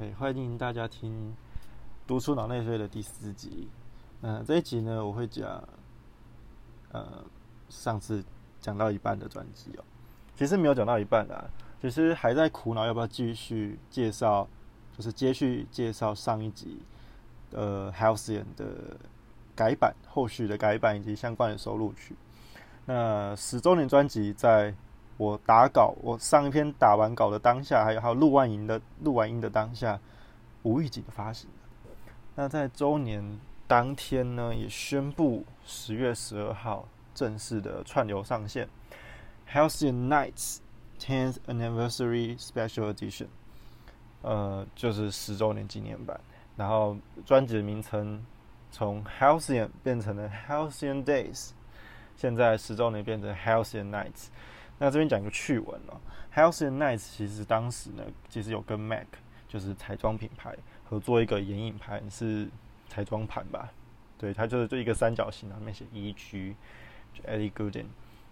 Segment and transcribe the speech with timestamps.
[0.00, 1.10] OK，欢迎大家听
[2.06, 3.66] 《读出脑内啡》的第四集。
[4.20, 5.60] 嗯，这一集呢，我会讲，
[6.92, 7.24] 呃，
[7.68, 8.22] 上次
[8.60, 9.82] 讲到一半的专辑哦。
[10.36, 11.44] 其实没有讲到一半啦，
[11.82, 14.46] 其实还在苦恼要不要继续介绍，
[14.96, 16.78] 就是接续介绍上一集
[17.50, 18.96] 呃 Halcyon 的
[19.56, 22.14] 改版、后续的改版以及相关的收录曲。
[22.86, 24.72] 那十周年专辑在。
[25.18, 30.00] 我打稿，我上一篇打完稿的当下，还有还有录完音的录完音的当下，
[30.62, 31.50] 无预警的发行
[32.36, 38.68] 那在周年当天呢，也宣布十月十二号正式的串流上线，
[39.52, 40.58] 《Halcyon Nights
[41.00, 43.24] Tenth Anniversary Special Edition》，
[44.22, 46.18] 呃，就是十周年纪念版。
[46.56, 48.24] 然后专辑的名称
[48.70, 51.50] 从 Halcyon 变成了 Halcyon Days，
[52.16, 54.28] 现在十周年变成 Halcyon Nights。
[54.78, 56.00] 那这边讲一个趣闻哦
[56.30, 59.06] h e a l t h and Nice 其实当时呢，其实有跟 Mac
[59.48, 60.56] 就是彩妆品牌
[60.88, 62.48] 合作一个眼影盘，是
[62.88, 63.72] 彩妆盘吧？
[64.18, 66.54] 对，它就是就一个三角形，上面写 E.G.
[67.14, 67.86] 就 Ellie Goulding，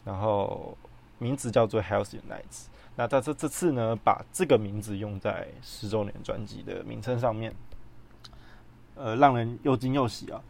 [0.05, 0.77] 然后
[1.19, 2.67] 名字叫做 h e a l t h and Nice。
[2.97, 7.55] 那在这这次呢，把这个名字用在十周年专辑的名称上面，
[8.95, 10.43] 呃，让人又惊又喜啊！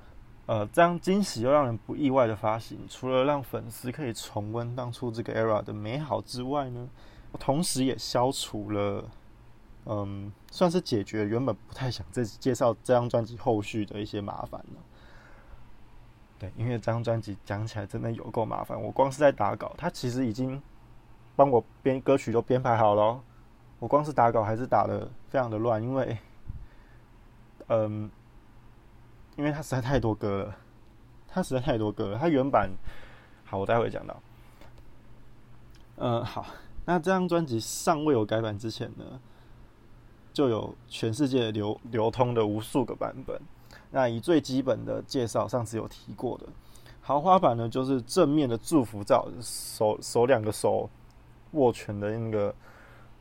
[0.47, 6.89] 呃，这样惊喜又让人不意外的发行，除了让粉丝可以重温当初这个 era 的美好之外呢，
[7.41, 9.05] 同时也消除了，
[9.87, 14.81] 嗯，算是解决原本不太想再介绍这张专辑后续的一些麻烦了。
[16.39, 20.63] 对，因为这张专辑讲起来真的有够麻烦，我光是在打稿，他其实已经
[21.35, 23.21] 帮我编歌曲都编排好了，
[23.81, 26.17] 我光是打稿还是打的非常的乱，因为，
[27.67, 28.09] 嗯。
[29.37, 30.56] 因为它实在太多歌了，
[31.29, 32.19] 它实在太多歌了。
[32.19, 32.70] 它原版
[33.45, 34.17] 好，我待会讲到。
[35.97, 36.47] 嗯，好，
[36.87, 39.05] 那这张专辑尚未有改版之前呢，
[40.33, 43.39] 就有全世界流流通的无数个版本。
[43.91, 46.47] 那以最基本的介绍，上次有提过的
[47.03, 50.88] 豪华版呢，就是正面的祝福照，手手两个手
[51.53, 52.55] 握拳的那个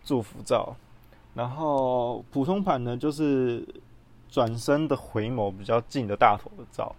[0.02, 0.76] 祝福照。
[1.34, 3.68] 然后普通版呢，就是。
[4.30, 6.94] 转身的回眸比较近的大头的照，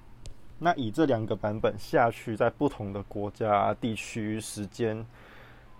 [0.58, 5.04] 那以这两个版本下去，在不同的国家、地区、时间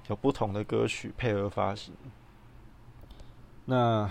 [0.09, 1.95] 有不同的歌曲配合发行，
[3.65, 4.11] 那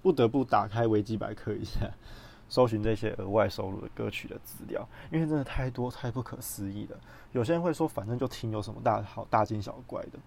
[0.00, 1.80] 不得不打开维基百科一下，
[2.48, 6.96] 搜寻这些额外收录的歌曲的资料，因为真的太多太不可思议了。
[7.32, 10.18] 有些人会说，反正就听有什么大好大惊小怪的，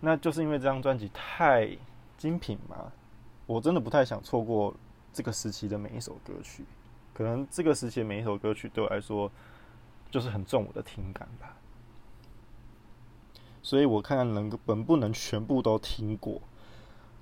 [0.00, 1.68] 那就是因为这张专辑太
[2.16, 2.90] 精品嘛，
[3.44, 4.74] 我真的不太想错过。
[5.14, 6.64] 这个时期的每一首歌曲，
[7.14, 9.30] 可能这个时期的每一首歌曲对我来说，
[10.10, 11.56] 就是很重我的听感吧。
[13.62, 16.42] 所以我看看能能不能全部都听过，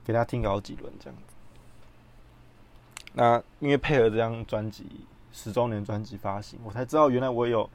[0.03, 1.35] 给大家听好几轮这样子。
[3.13, 4.87] 那因为配合这张专辑
[5.31, 7.69] 十周年专辑发行，我才知道原来我有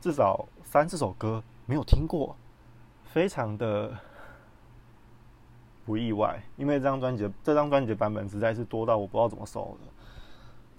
[0.00, 2.36] 至少三四首歌没有听过，
[3.04, 3.96] 非常的。
[5.90, 9.78] 不意外，因为这张专辑这张专辑的版本实在是多到我不知道怎么搜了，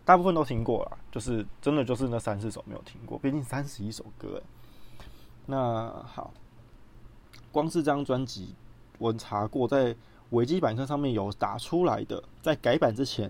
[0.05, 4.41] 大部分都听过了，就是真的就是那三四首没有听过，毕竟三十一首歌哎。
[5.47, 6.31] 那好，
[7.51, 8.55] 光是这张专辑，
[8.99, 9.93] 我查过，在
[10.29, 13.29] 维基百科上面有打出来的，在改版之前，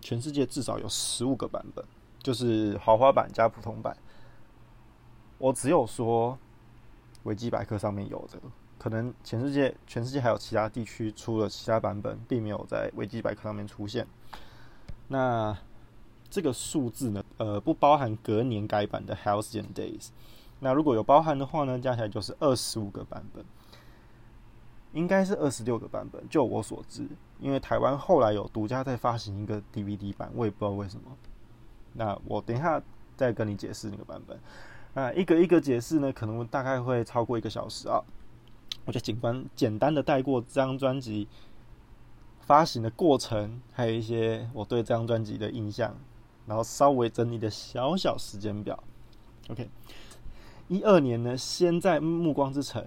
[0.00, 1.84] 全世界至少有十五个版本，
[2.22, 3.94] 就是豪华版加普通版。
[5.36, 6.38] 我只有说
[7.24, 8.38] 维基百科上面有的。
[8.78, 14.06] 可能全世界全世界还有其他地区出了其他版本，并没有在维基百科上面出现。
[15.08, 15.56] 那
[16.30, 17.24] 这个数字呢？
[17.38, 20.08] 呃，不包含隔年改版的 Halcyon Days。
[20.60, 23.44] 那如果有包含的话呢，加起来就是二十五个版本，
[24.92, 26.22] 应该是二十六个版本。
[26.28, 27.08] 就我所知，
[27.40, 31.04] 因为台湾后来有独家再发行一个 DVD 版，我也不知道为什么。
[31.94, 32.82] 那我等一下
[33.16, 34.38] 再跟你解释那个版本。
[34.92, 38.02] 那一个一个解释呢，可能大概会超过一个小时啊。
[38.88, 41.28] 我就简单简单的带过这张专辑
[42.40, 45.94] 发行的过程，还有一些我对这张专辑的印象，
[46.46, 48.82] 然后稍微整理的小小时间表。
[49.50, 49.68] OK，
[50.68, 52.82] 一二年呢，先在《暮光之城》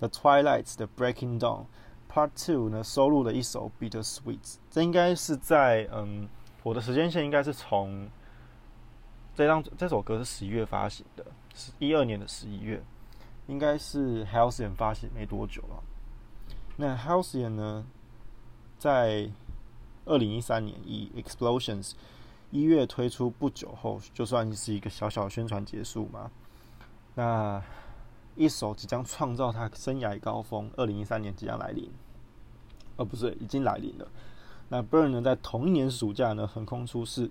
[0.00, 1.64] The Twilight 的 Breaking Dawn
[2.12, 6.28] Part Two 呢收录了一首 Bitter Sweet，这应该是在嗯，
[6.62, 8.10] 我的时间线应该是从
[9.34, 12.82] 这张这首歌是十一月发行的，是一二年的十一月。
[13.46, 15.82] 应该是 Halcyon 发行没多久了。
[16.76, 17.86] 那 Halcyon 呢，
[18.78, 19.30] 在
[20.06, 21.92] 二零一三年以 Explosions
[22.50, 26.30] 一月推出不久后，就算是一个小小宣传结束嘛。
[27.14, 27.62] 那
[28.34, 31.90] 一首即将创造他生涯高峰，二零一三年即将来临，
[32.96, 34.08] 哦，不是，已经来临了。
[34.68, 37.30] 那 Burn 呢，在同一年暑假呢横空出世，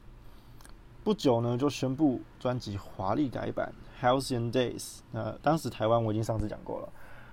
[1.04, 3.74] 不久呢就宣布专辑华丽改版
[4.04, 4.80] 《Halcyon Days》。
[5.12, 6.90] 那当时台湾我已经上次讲过了，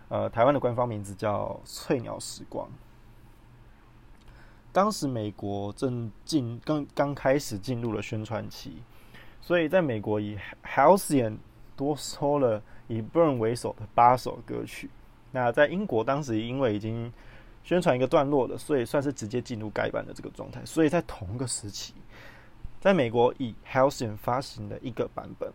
[0.08, 2.67] 呃，台湾的官方名字叫《翠鸟时光》。
[4.72, 8.82] 当时美国正进刚刚开始进入了宣传期，
[9.40, 11.38] 所以在美国以 Halcyon
[11.76, 14.90] 多收了以 Burn 为首的八首歌曲。
[15.32, 17.12] 那在英国当时因为已经
[17.62, 20.64] 宣传一个段落了，所以算是直接进入改版的这个状态。
[20.64, 21.94] 所以在同个时期，
[22.81, 25.53] 在美国以 Halcyon 发行的一个版本，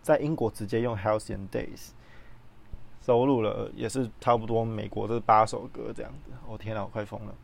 [0.00, 1.90] 在英国直接用 Halcyon Days
[3.02, 6.30] 收录了，也是差不多美国这八首歌这样子。
[6.48, 7.34] 我天哪，我快疯了！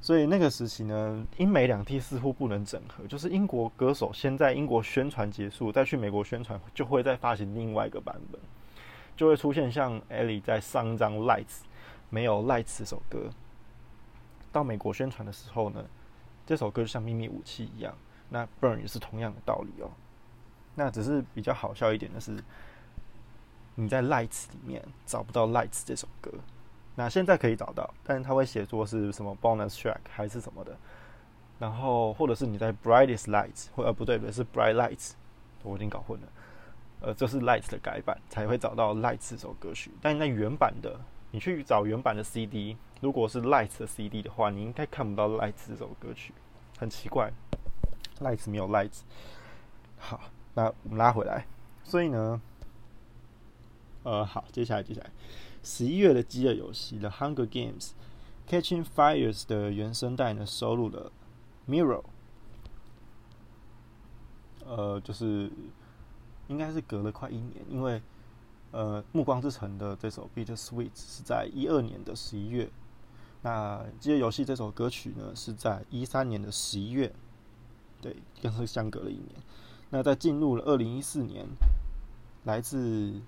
[0.00, 8.40] 所以那个时期呢，英美两地似乎不能整合，就是英国歌手先在英国宣传结束，再去美国宣传，就会再发行另外一个版本，
[9.16, 11.60] 就会出现像 Ellie 在上一张 Lights
[12.10, 13.30] 没有 Lights 这首歌，
[14.50, 15.84] 到美国宣传的时候呢，
[16.44, 17.94] 这首歌就像秘密武器一样。
[18.28, 19.90] 那 Burn 也是同样的道理哦。
[20.74, 22.42] 那只是比较好笑一点的是，
[23.74, 26.30] 你在 Lights 里面找不到 Lights 这首歌。
[26.94, 30.74] 那现在可以找到，但是他会写作是什么 bonus track 还是什么的，
[31.58, 35.12] 然后或者是你在 brightest lights 或呃不对不对是 bright lights，
[35.62, 36.28] 我已经搞混了，
[37.02, 40.98] 呃这是 lights 的改版才会找到 lights 这首歌曲，但那原版的
[41.32, 46.32] 你去找原版的 CD，如果是 lights 的 CD 的话，你应该看不到 lights 这首歌曲，
[46.78, 47.30] 很奇怪
[48.20, 49.00] ，lights 没有 lights。
[49.98, 50.20] 好，
[50.54, 51.46] 那我们拉回来，
[51.84, 52.40] 所以呢，
[54.02, 55.10] 呃好，接下来接下来。
[55.62, 57.90] 十一月的饥饿游戏《The Hunger Games:
[58.48, 61.10] Catching Fires》的原声带呢，收录了
[61.70, 62.02] 《Mirror》。
[64.64, 65.50] 呃，就是
[66.48, 68.02] 应该是隔了快一年，因为
[68.72, 72.68] 呃，《暮光之城》的这首《Bitter Sweet》是在一二年的十一月，
[73.42, 77.14] 那《饥饿游戏》这首歌曲呢是在一三年的十一月，
[78.00, 79.30] 对，更是相隔了一年。
[79.90, 81.46] 那在进入了二零一四年，
[82.44, 83.20] 来自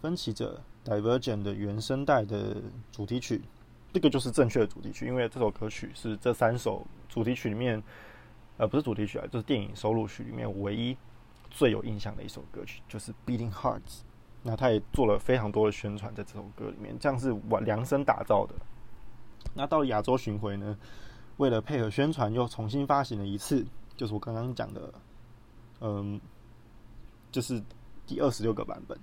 [0.00, 0.60] 分歧者。
[0.84, 2.56] Divergent 的原声带的
[2.90, 3.42] 主题曲，
[3.92, 7.82] 这个就是正确的主题曲，因为这首歌曲是这三首主题曲里面，
[8.56, 10.96] 呃，不是主题曲啊，就是电影收录曲里面唯一
[11.50, 14.00] 最有印象的一首歌曲，就是 Beating Hearts。
[14.42, 18.54] 那他也做了非常多的宣传在这首歌里面，这样是完量身打造的。
[19.52, 20.78] 那到了亚洲巡回呢，
[21.36, 23.66] 为了配合宣传，又重新发行了一次，
[23.98, 24.94] 就是我刚刚讲的，
[25.80, 26.18] 嗯，
[27.32, 27.62] 就是
[28.06, 28.96] 第二十六个版本。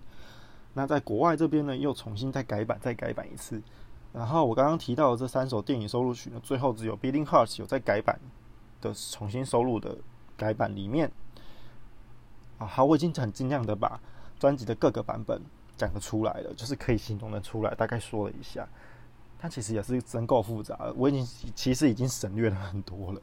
[0.74, 3.62] 那在国外这边呢，又重新再改版，再改版一次。
[4.14, 8.18] 然后我刚刚提到的这三首电影收录曲呢，最后只有《Beating Hearts》有在改版
[8.80, 9.98] 的重新收录的
[10.38, 11.12] 改版里面。
[12.58, 14.00] 啊，好，我已经很尽量的把
[14.40, 15.42] 专辑的各个版本
[15.76, 18.66] 讲得出来了，就是可以形容的出来，大概说了一下。
[19.38, 23.22] 它其实也是真够复杂，我已经其实已经省略了很多了。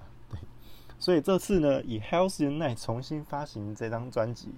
[1.03, 4.55] 所以这次呢，以《Healthy Night》重新发行这张专辑。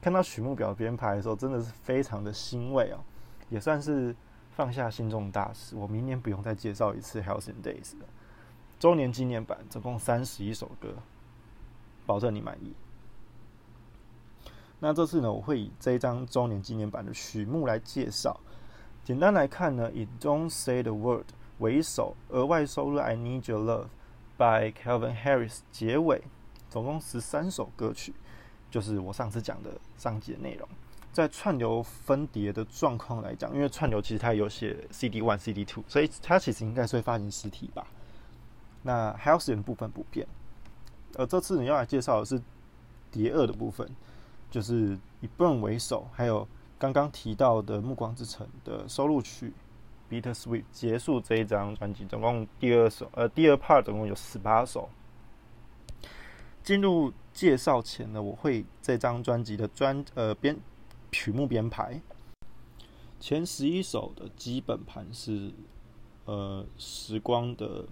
[0.00, 3.00] 看到曲目表编排的时候，真的是非常的欣慰哦，
[3.48, 4.14] 也算是
[4.52, 5.74] 放下心中大事。
[5.74, 8.06] 我明年不用再介绍一次《Health and Days》了。
[8.78, 10.94] 周年纪念版总共三十一首歌，
[12.06, 12.72] 保证你满意。
[14.78, 18.38] 那这次呢，我会以这一张周年纪念版的曲目来介绍。
[19.02, 21.24] 简单来看呢，以《Don't Say the Word》
[21.58, 23.84] 为首，额外收录《I Need Your Love》
[24.40, 26.22] by Calvin Harris 结尾，
[26.70, 28.14] 总共十三首歌曲。
[28.70, 30.66] 就是我上次讲的上集的内容，
[31.12, 37.86] 在串流分碟的状况来讲，因为串流其实它有写 CD one、CD two，所以它其实应该是会发行实体吧。
[38.82, 40.26] 那 h e a l t h 的部分不变，
[41.18, 42.40] 而这次你要来介绍的是
[43.10, 43.86] 碟二的部分，
[44.50, 46.46] 就是以 Burn 为首，还有
[46.78, 49.48] 刚刚提到的《暮光之城》的收录曲
[50.10, 54.88] 《Bitter Sweet》结束这一张专辑，总共第二首，呃，第二 part 总共有十八首。
[56.62, 60.58] 进入介绍前呢，我会这张专辑的专呃编
[61.10, 62.00] 曲目编排，
[63.18, 65.52] 前十一首的基本盘是
[66.26, 67.86] 呃时光的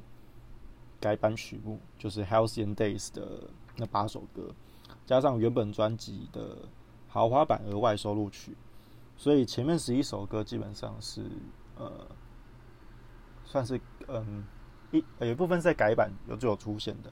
[1.01, 4.55] 改版曲目，就是 Halcyon Days 的那八首歌，
[5.07, 6.59] 加上原本专辑的
[7.09, 8.55] 豪华版额外收录曲，
[9.17, 11.23] 所以前面十一首歌基本上是
[11.79, 11.91] 呃
[13.45, 14.45] 算是嗯
[14.91, 17.11] 一有一部分是在改版有就有出现的。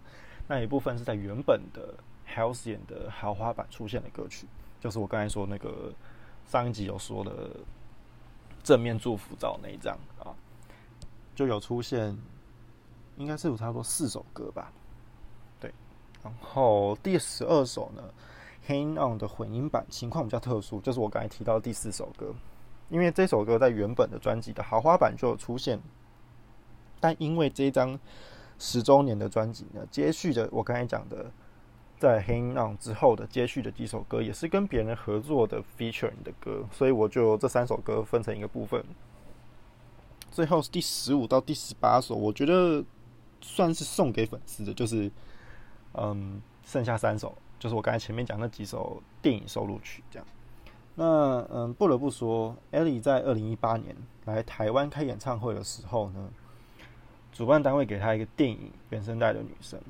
[0.49, 1.94] 那一部分是在原本的
[2.28, 4.46] Halcyon 的豪华版出现的歌曲，
[4.78, 5.92] 就是我刚才说那个
[6.44, 7.50] 上一集有说的
[8.62, 10.30] 正面祝福照那一张啊，
[11.35, 12.16] 就有出现，
[13.16, 14.73] 应该是有差不多四首歌吧，
[15.58, 15.73] 对。
[16.23, 18.02] 然后第十二首呢
[18.68, 22.32] ，Hang On 的混音版情况比较特殊，就是我刚才提到第四首歌，
[22.88, 25.81] 因为这首歌在原本的专辑的豪华版就有出现，
[27.00, 27.99] 但因为这张。
[28.59, 31.31] 十周年的专辑呢，接续着我刚才讲的，
[31.99, 38.83] 在《Hang On》之后的接续的几首歌，也是跟别人合作的 featuring 的歌，所以我就这三首歌分成一个部分。
[40.31, 42.83] 最后是第十五到第十八首，我觉得
[43.43, 45.12] 算是送给粉丝的，就是
[45.93, 50.26] 嗯，剩下三首就是我刚才前面讲那几首电影收录曲这样。
[50.96, 56.28] 那嗯，不得不说，Ellie 在二零一八年来台湾开演唱会的时候呢，
[57.32, 59.80] 主办单位给她一个电影原声带的女生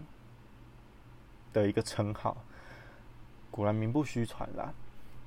[1.54, 2.36] 的一个称号，
[3.50, 4.74] 果然名不虚传啦。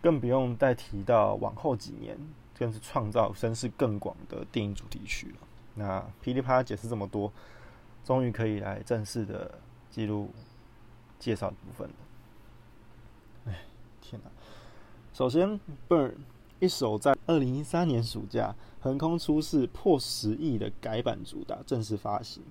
[0.02, 2.16] 更不用再提到往后几年。
[2.60, 5.48] 更是创造声势更广的电影主题曲了。
[5.76, 7.32] 那噼里啪啦解释这么多，
[8.04, 9.58] 终于可以来正式的
[9.90, 10.30] 记录
[11.18, 11.94] 介绍的部分了。
[13.46, 13.62] 哎，
[14.02, 14.30] 天哪！
[15.20, 15.50] 首先，
[15.90, 16.12] 《Burn》
[16.62, 22.42] 一首在二零一三年暑假横空出世、破十亿的改版主打正式发行，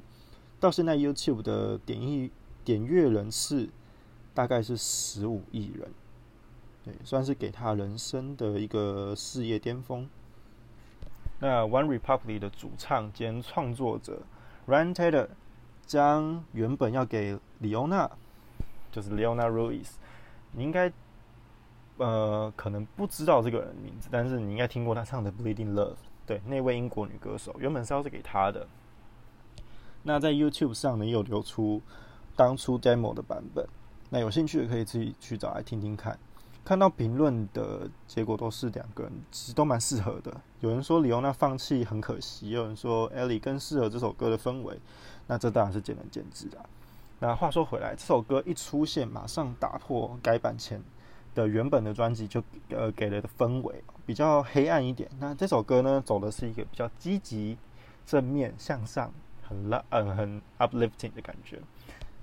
[0.60, 2.30] 到现在 YouTube 的点亿
[2.66, 3.70] 点阅人次
[4.34, 5.90] 大概是十五亿人。
[6.84, 10.06] 对，算是给他人生的一个事业巅峰。
[11.40, 14.20] 那 One Republic 的主唱兼创作者
[14.66, 15.28] Ryan Taylor
[15.86, 18.10] 将原本要给李欧娜，
[18.92, 19.92] 就是 Leona Ruiz，
[20.52, 20.92] 你应该
[21.98, 25.92] 呃可能不知道这个人名字，但是你应该听过他唱的《Bleeding Love》。
[26.26, 28.66] 对，那位英国女歌手原本是要是给他的。
[30.02, 31.82] 那在 YouTube 上呢，也有流出
[32.36, 33.66] 当初 Demo 的版本。
[34.10, 36.18] 那有兴趣的可以自己去找来听听看。
[36.64, 40.38] 看到评论的结果都是两个人其实都蛮适合的。
[40.60, 44.78] 有人说李欧娜放弃很可惜，有人说艾莉更适合这首歌的氛围。
[45.26, 46.58] 那这当然是见仁见智的。
[47.20, 50.82] 那话说回来，这首歌一出现，马上打破改版前
[51.34, 55.08] 的原本的专辑就呃给了的氛围比较黑暗一点。
[55.18, 57.56] 那这首歌呢，走的是一个比较积极、
[58.04, 61.60] 正面向上、很拉嗯很 uplifting 的感觉，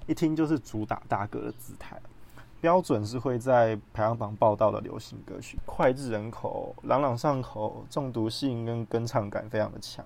[0.08, 2.00] 一听就是主打大哥的姿态。
[2.62, 10.04] 标准是会在排行榜报道的流行歌曲，脍炙人口、朗朗上口，中毒性跟跟唱感非常的强。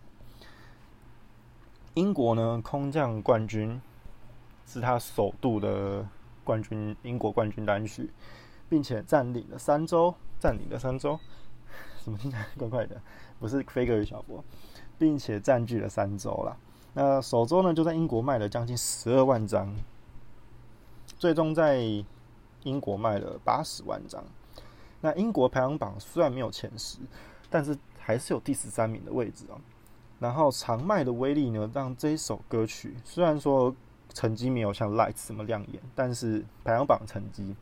[1.94, 3.80] 英国呢，空降冠军
[4.66, 6.06] 是他首度的
[6.44, 8.10] 冠军，英国冠军单曲，
[8.70, 11.20] 并且占领了三周，占领了三周，
[12.04, 13.02] 怎么听起来怪怪的？
[13.40, 14.44] 不是飞哥与小佛，
[14.98, 16.56] 并且占据了三周啦。
[16.94, 19.76] 那首周呢，就在英国卖了将近十二万张，
[21.18, 22.06] 最终在。
[22.64, 24.22] 英国卖了八十万张，
[25.00, 26.98] 那英国排行榜虽然没有前十，
[27.50, 29.56] 但是还是有第十三名的位置哦。
[30.20, 33.74] 然后长卖的威力呢，让这一首歌曲虽然说
[34.14, 37.56] 成绩没有像《Lights》这么亮眼，但是排行榜成绩，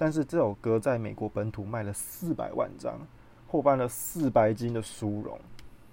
[0.00, 2.98] 但是这首歌在美国本土卖了四百万张，
[3.46, 5.38] 获颁了四百金的殊荣。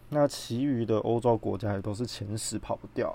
[0.07, 3.13] 那其余的欧洲国家也都是前十跑不掉，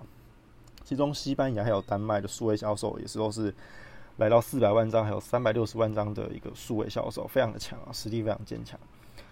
[0.84, 3.54] 其中西班牙还有丹麦的数位销售也是都是。
[4.18, 8.78] 来到四百万张，还有三百六十万张的一个数位销售，非常的强啊，实力非常坚强。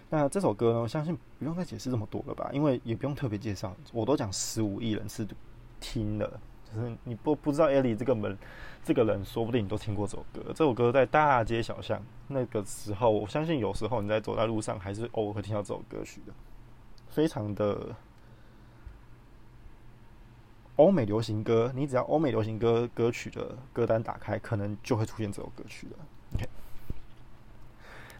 [0.09, 5.25] 那这首歌呢，我相信不用再解释这么多了吧，因为也不用特别介绍，我都讲十五亿人次
[5.79, 6.39] 听了，
[6.73, 8.37] 就是你不不知道艾莉这个门
[8.83, 10.41] 这个人，说不定你都听过这首歌。
[10.47, 16.33] 这首歌在大街小巷那个时候，我相信有时候你在走在路上，还是偶尔会听到这首歌曲的，
[17.09, 17.95] 非常的。
[20.77, 25.95] 欧美流行歌，你只要欧美流行歌歌曲的歌单打开，可能就会出现这首歌曲的。
[26.33, 26.49] OK，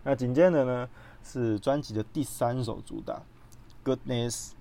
[0.04, 0.88] 那紧接着呢
[1.24, 3.20] 是专辑的第三首主打
[3.98, 4.52] 《Goodness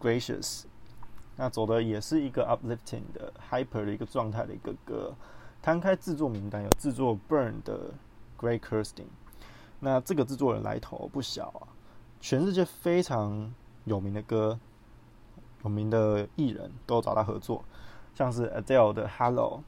[0.00, 0.62] Gracious》，
[1.36, 5.14] 那走的也是一个 uplifting 的 hyper 的一个状态的一个歌。
[5.60, 7.92] 摊开制作名单，有制作 Burn 的
[8.38, 9.06] Gray Kirstin
[9.80, 11.68] 那这个制作人来头不小啊，
[12.20, 13.52] 全世界非常
[13.84, 14.58] 有名的歌。
[15.64, 17.64] 有名的艺人都找他合作，
[18.16, 19.58] 像是 Adele 的《Hello》，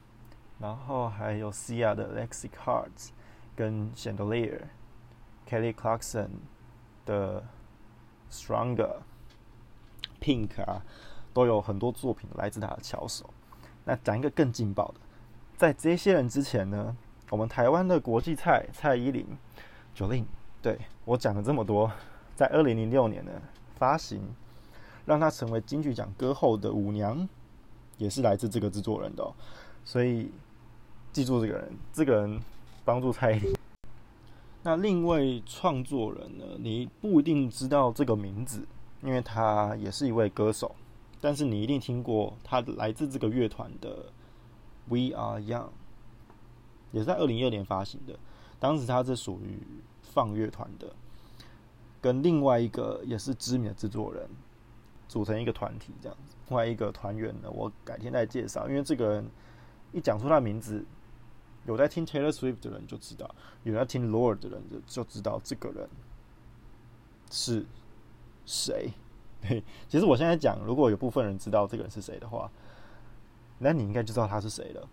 [0.61, 3.07] 然后还有 Sia 的《Lexi Cards》，
[3.55, 6.27] 跟 Chandelier，Kelly Clarkson
[7.05, 7.41] 的
[8.29, 8.75] 《Stronger》
[10.19, 10.83] ，Pink 啊，
[11.35, 13.29] 都有很多作品来自他的巧手。
[13.83, 14.95] 那讲一个更劲爆的，
[15.55, 16.95] 在这些人之前呢，
[17.29, 19.27] 我们台湾的国际菜蔡依林
[19.95, 20.25] ，Jolin，
[20.61, 21.91] 对我讲了这么多，
[22.35, 23.31] 在二零零六年呢
[23.75, 24.21] 发行。
[25.05, 27.29] 让他成为金曲奖歌后的舞娘，
[27.99, 29.23] 也是来自这个制作人的，
[29.83, 30.31] 所以
[31.13, 32.41] 记住这个人，这个人
[32.83, 33.53] 帮助蔡依林。
[34.63, 36.43] 那另一位创作人呢？
[36.57, 38.65] 你不一定知道这个名字，
[39.03, 40.75] 因为他也是一位歌手，
[41.25, 44.05] 但是你一定听过他来自这个乐团的
[45.11, 45.63] 《We Are Young》，
[46.91, 48.15] 也是在二零一二年发行的。
[48.59, 49.59] 当时他是属于
[50.03, 50.93] 放乐团的，
[51.99, 54.29] 跟另外一个也是知名的制作人。
[55.07, 59.27] 组成一个团体这样子，另外一个团员呢，我改天再介绍，因为这个人
[59.93, 60.85] 一讲出他的名字，
[61.65, 65.89] 有在听 Taylor Swift 的人就知道，有在听 Lord 的人就就知道这个人
[67.31, 67.65] 是
[68.45, 68.91] 谁。
[69.47, 72.49] 对，其实我现在讲，如果有部分人知道这个人是谁的话，
[73.59, 74.87] 那你应该就知道他是谁了。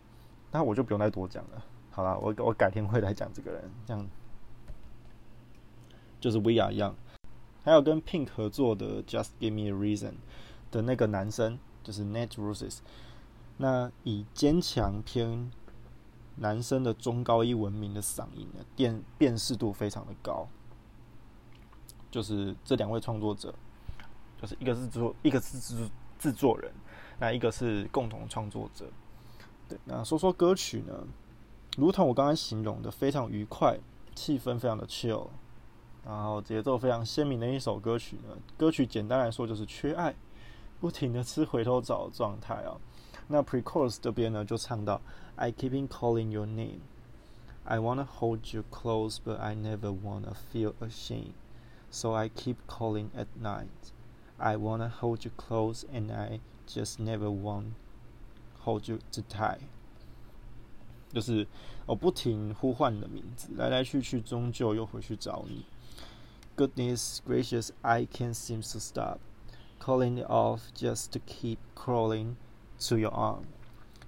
[0.51, 1.65] 那我就不用再多讲了。
[1.91, 4.07] 好了，我我改天会来讲这个人，这样
[6.21, 6.95] 就是 We Are Young，
[7.65, 10.15] 还有跟 Pink 合作的 Just Give Me a Reason
[10.71, 12.79] 的那个男生，就是 Nate Roses。
[13.59, 15.51] 那以坚强偏
[16.37, 20.49] 男生的中高音闻名的嗓音呢，辨辨识度非常的高。
[22.11, 23.55] 就是这两位创作者，
[24.43, 26.73] 就是一个是做，一个是制制作人，
[27.21, 28.87] 那一个是共同创作者。
[29.69, 30.93] 对，那说说歌曲呢，
[31.79, 33.79] 如同我刚刚形容的，非常愉快，
[34.17, 35.29] 气氛非常的 chill。
[36.05, 40.13] 然后节奏非常鲜明的一首歌曲呢，歌曲简单来说就是缺爱，
[40.81, 42.75] 不停的吃回头草的状态啊。
[43.29, 45.01] 那 pre-chorus 这边呢就唱到
[45.37, 46.81] ，I keep calling your name,
[47.63, 51.35] I wanna hold you close, but I never wanna feel ashamed,
[51.89, 53.69] so I keep calling at night.
[54.42, 57.74] I wanna hold you close, and I just never want
[58.60, 59.62] hold you too tight.
[61.10, 61.48] 就是
[61.86, 65.66] 我不停呼唤你的名字，来来去去，终究又回去找你。
[66.56, 69.20] Goodness gracious, I can't seem to stop
[69.80, 72.36] calling it off just to keep crawling
[72.90, 73.44] to your arm。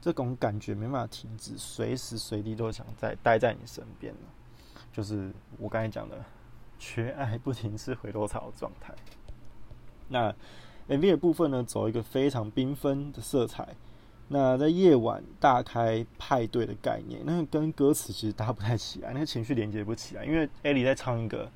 [0.01, 4.13] 这种感觉没办法停止，随时随地都想在待在你身边
[4.91, 6.25] 就是我刚才讲的
[6.77, 8.93] 缺爱不停是回头草的状态。
[10.08, 10.34] 那
[10.88, 13.68] MV 的部分呢，走一个非常缤纷的色彩。
[14.28, 21.50] 那在夜晚大开派对的概念，那跟歌词其实搭不太起来， 那个情绪连接不起来，因为艾莉在唱一个。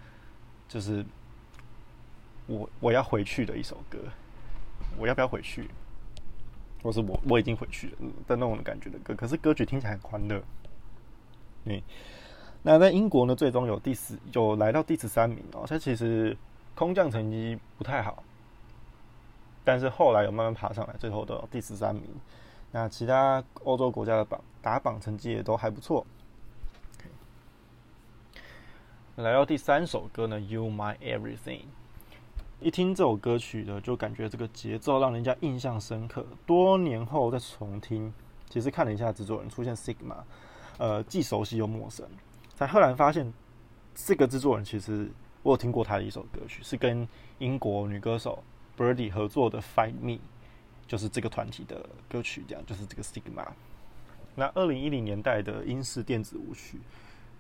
[0.69, 1.03] 就是
[2.47, 3.99] 我我要回去的一首歌，
[4.99, 5.67] 我要不要回去？
[6.83, 7.95] 或是我我已经回去了
[8.27, 10.43] 的那种感觉的歌，可是歌曲听起来很欢乐。
[11.65, 11.83] 对，
[12.63, 15.65] 那在英国呢，最终有第十，有来到第十三名哦。
[15.67, 16.37] 他其实
[16.75, 18.23] 空降成绩不太好，
[19.69, 22.05] 但是后来有慢慢爬上来，最后的第十三名。
[22.71, 26.07] 那其他欧洲国家的榜打榜成绩也都还不错。
[29.17, 31.65] 来到第三首歌呢，You My Everything。
[32.61, 36.25] 一听这首歌曲呢，就感觉这个节奏让人家印象深刻。
[36.47, 38.11] 多年后再重听，
[38.49, 40.17] 其实看了一下制作人出现 Sigma，
[40.79, 42.09] 呃，既熟悉又陌生。
[42.55, 43.31] 才赫然发现，
[43.95, 45.11] 这个制作人其实
[45.43, 47.07] 我有听过他的一首歌曲，是跟
[47.39, 48.43] 英国女歌手
[48.79, 50.13] Birdy 合作的《Find Me》，
[50.87, 53.49] 就是这个团体的歌曲，这样就是这个 Sigma。
[54.37, 56.79] 那二零一零年代的英式电子舞曲。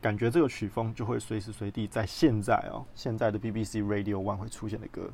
[0.00, 5.10] 感觉这个曲风就会随时随地在现在哦，现在的 BBC Radio One 会出现的歌。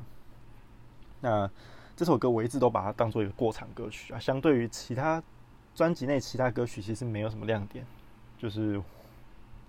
[1.21, 1.49] 那
[1.95, 5.23] 这首歌我一直都把它当做一个过场歌曲啊，相对于其他
[5.73, 7.83] 专辑内其他歌曲，其实没有什么亮点。
[8.37, 8.79] 就是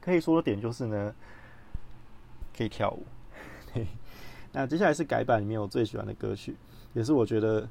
[0.03, 1.15] 可以说的点就是呢，
[2.55, 3.07] 可以跳舞。
[4.57, 6.57] 那接下来是改版里面我最喜欢的歌曲，
[6.95, 7.69] 也是我觉得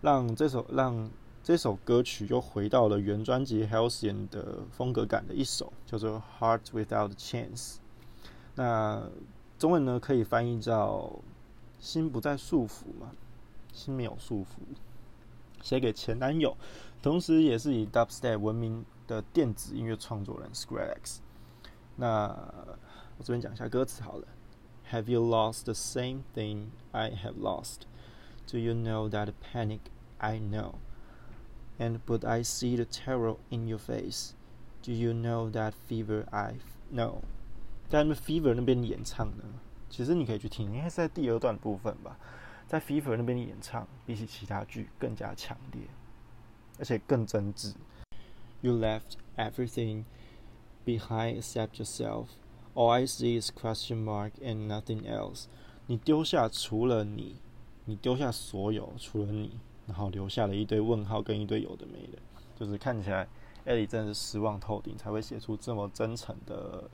[0.00, 1.10] 让这首让。
[1.42, 7.74] 这首歌曲又回到了原专辑《Halcyon》的风格感的一首，叫做《Heart Without Chance》。
[8.54, 9.06] 那
[9.58, 11.12] 中文呢可以翻译叫
[11.78, 13.12] “心不再束缚”嘛，
[13.74, 14.46] 心没有束缚。
[15.60, 16.56] 写给前男友，
[17.02, 21.18] 同时也是以 Dubstep 闻名的电子音乐创作人 Skrillex。
[21.96, 22.28] 那
[23.18, 24.26] 我这边讲一下歌词好了。
[24.91, 27.85] Have you lost the same thing I have lost?
[28.51, 29.81] Do you know that panic
[30.19, 30.75] I know?
[31.77, 34.33] And but I see the terror in your face.
[34.81, 36.55] Do you know that fever I
[36.91, 37.21] know?
[37.87, 39.43] 在 fever 那边演唱呢，
[39.89, 42.17] 其实你可以去听，应该是在第二段部分吧。
[42.67, 45.81] 在 fever 那边演唱，比起其他剧更加强烈，
[46.77, 47.73] 而且更真挚。
[48.61, 50.05] You left everything
[50.85, 52.27] behind except yourself.
[52.74, 55.44] All I see is question mark and nothing else.
[55.86, 57.36] 你丢下除了你，
[57.84, 59.58] 你丢下所有除了你。
[59.86, 62.18] 然后留下了一堆问号跟一堆有的没的，
[62.58, 63.28] 就是看起来
[63.66, 66.88] 艾莉真的是失望透顶，才会写出这么真诚的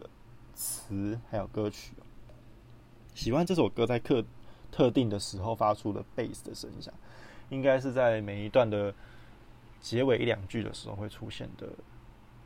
[0.55, 1.95] 词还有歌曲。
[3.15, 4.25] 喜欢这首歌在特
[4.73, 6.93] 特定的时候发出的贝斯的声响，
[7.49, 8.93] 应该是在每一段的
[9.81, 11.69] 结尾一两句的时候会出现的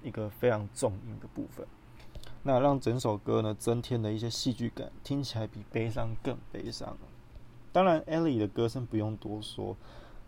[0.03, 1.67] 一个非常重音的部分，
[2.45, 6.97] 那让整首歌呢增添了一些戏剧感，听起来比悲伤更悲伤。
[7.73, 9.77] 当然，艾莉的歌声不用多说。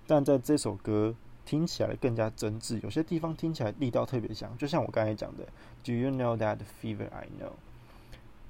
[0.08, 5.44] 但在这首歌听起来更加真挚，有些地方听起来力道特别强，就像我刚才讲的
[5.84, 7.52] ，Do you know that fever I know？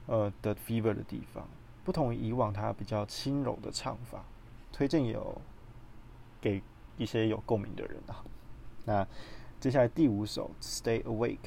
[0.07, 1.48] 呃，the fever 的地方，
[1.83, 4.24] 不同于以往它比较轻柔的唱法，
[4.72, 5.40] 推荐有
[6.40, 6.62] 给
[6.96, 8.24] 一些有共鸣的人啊。
[8.85, 9.07] 那
[9.59, 11.38] 接下来第五首《Stay Awake》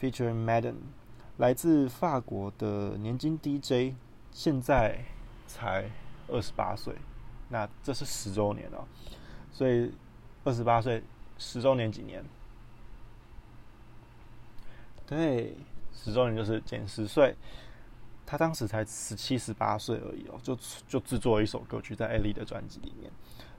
[0.00, 0.74] ，featuring Madden，
[1.40, 3.94] 来自法国的年轻 DJ，
[4.30, 5.02] 现在
[5.46, 5.90] 才
[6.28, 6.94] 二十八岁。
[7.48, 8.84] 那这是十周年哦，
[9.50, 9.90] 所以
[10.44, 11.02] 二十八岁
[11.38, 12.22] 十周年几年？
[15.06, 15.56] 对，
[15.94, 17.34] 十周年就是减十岁。
[18.26, 20.54] 他当时才十七、十八岁而已哦，就
[20.86, 23.10] 就制作了一首歌曲在艾莉的专辑里面。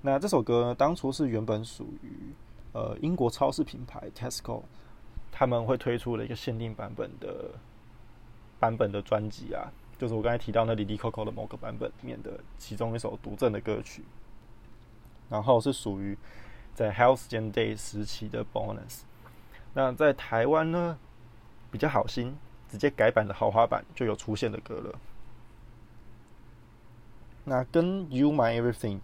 [0.02, 2.32] 那这首歌呢，当初是原本属于
[2.74, 4.62] 呃英国超市品牌 Tesco，
[5.32, 7.50] 他们会推出了一个限定版本的
[8.62, 14.06] 版本的专辑啊，就是我刚才提到那 Lily Coco 的某个版本里面的其中一首独赠的歌曲。
[15.30, 16.18] 然后是属于
[16.74, 19.02] 在 Health and Day 时期的 Bonus。
[19.74, 20.98] 那在台湾呢，
[21.70, 22.38] 比较好心。
[22.72, 24.98] 直接改版的豪华版就有出现的歌了。
[27.44, 28.96] 那跟《You My Everything》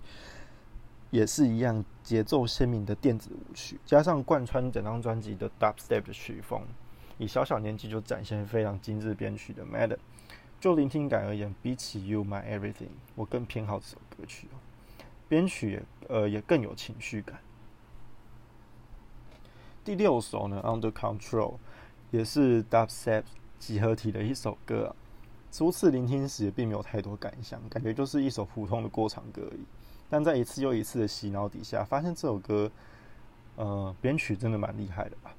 [1.12, 6.62] 也是一样，节奏鲜明的电子舞曲，加上贯穿整张专辑的 Dubstep 的曲风，
[7.18, 9.98] 以小小年纪就展现非常精致编曲的 Madam。
[10.60, 12.74] 就聆听感而言，比起《You My Everything》，
[13.16, 14.58] 我更偏好这首歌曲哦。
[15.28, 17.40] 编曲也呃也更有情绪感。
[19.84, 21.54] 第六首呢，《Under Control》
[22.12, 23.24] 也是 Dubstep。
[23.60, 24.94] 集合体的一首歌啊，
[25.52, 29.62] 初次聆听时也并没有太多感想，感觉就是一首普通的过场歌而已。
[30.12, 32.72] 但在一次又一次的洗脑底下，发现这首歌，
[33.56, 35.34] 呃，编曲真的蛮厉害的吧？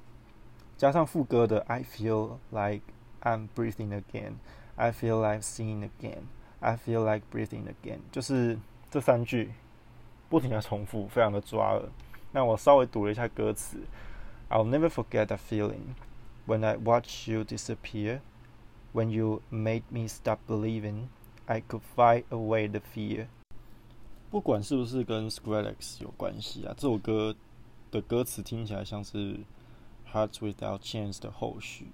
[0.78, 2.82] 加上副歌的 "I feel like
[3.22, 4.34] I'm breathing again,
[4.76, 6.24] I feel like singing again,
[6.60, 8.58] I feel like breathing again"，就是
[8.90, 9.52] 这三句
[10.28, 11.88] 不停的重复，非常的抓耳。
[12.32, 13.78] 那我稍微读了一下歌词："
[14.50, 15.94] I'll never forget that feeling."
[16.46, 18.20] When I watch you disappear,
[18.92, 21.06] when you made me stop believing
[21.46, 23.28] I could fight away the fear。
[24.30, 27.34] 不管是不是跟 Skrillex 有关系啊，这首歌
[27.90, 29.34] 的歌词听起来像是《
[30.13, 31.87] Hearts Without Chains》的后续，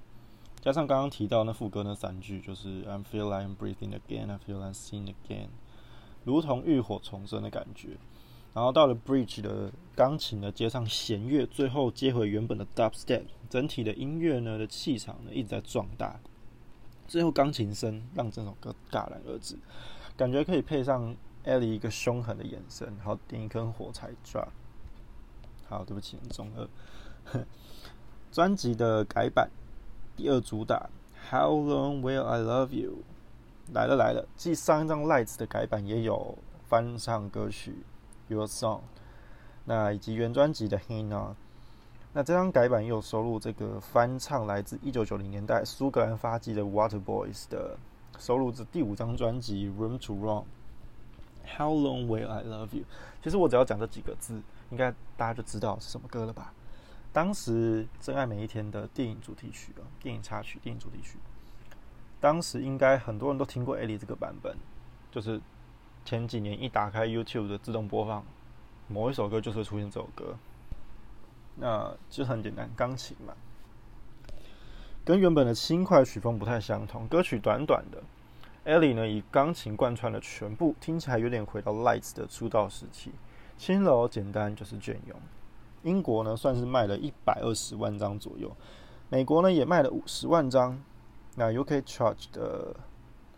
[0.62, 5.50] 加上刚刚提到那副歌那三句，就是 I'm feel like I'm breathing again, I feel like seeing again"，
[6.24, 7.98] 如同浴火重生的感觉。
[8.54, 16.20] 然后到了 bridge 的钢琴呢，接上弦乐，最后接回原本的 dubstep，整体的音乐呢的气场呢一直在壮大。
[17.06, 19.58] 最后钢琴声让整首歌戛然而止，
[20.16, 24.48] 感觉可以配上 Ellie 一个凶狠的眼神，然后点一根火柴抓。
[25.68, 27.46] 好，对不起，中二。
[28.36, 29.50] 专辑的改版，
[30.18, 30.90] 第二主打
[31.32, 32.96] How Long Will I Love You
[33.72, 37.78] 来了来了，继上一张 Lights 的改版也有翻唱歌曲。
[38.28, 38.82] Your Song，
[39.64, 41.30] 那以及原专辑的 Hina，
[42.12, 47.78] 那这张改版又收录这个翻唱来自一九九零年代苏格兰发迹的 Water Boys 的
[48.20, 50.44] 收录自第五张专辑 Room to Run。
[51.58, 52.84] How long will I love you？
[53.24, 56.52] 其实我只要讲这几个字，应该大家就知道是什么歌了吧？
[57.16, 61.18] 当时《真爱每一天》的电影主题曲啊，电影插曲、电影主题曲，
[62.20, 64.58] 当时应该很多人都听过 Ellie 这个版本，
[65.10, 65.40] 就是。
[66.04, 68.24] 前几年一打开 YouTube 的自动播放，
[68.88, 70.36] 某一首歌就是会出现这首歌，
[71.56, 73.34] 那就很简单，钢琴嘛，
[75.04, 77.08] 跟原本的轻快曲风不太相同。
[77.08, 78.04] 歌曲短短的
[78.66, 83.12] ，Ellie 呢以钢琴贯穿了全部，听起来有点回到 Lights 的出道时期，
[83.58, 85.20] 轻柔简单就是隽永。
[85.86, 88.52] 英国呢算是卖了一百二十万张左右，
[89.08, 90.82] 美国呢也卖了五十万张，
[91.36, 92.76] 那 UK Charge 的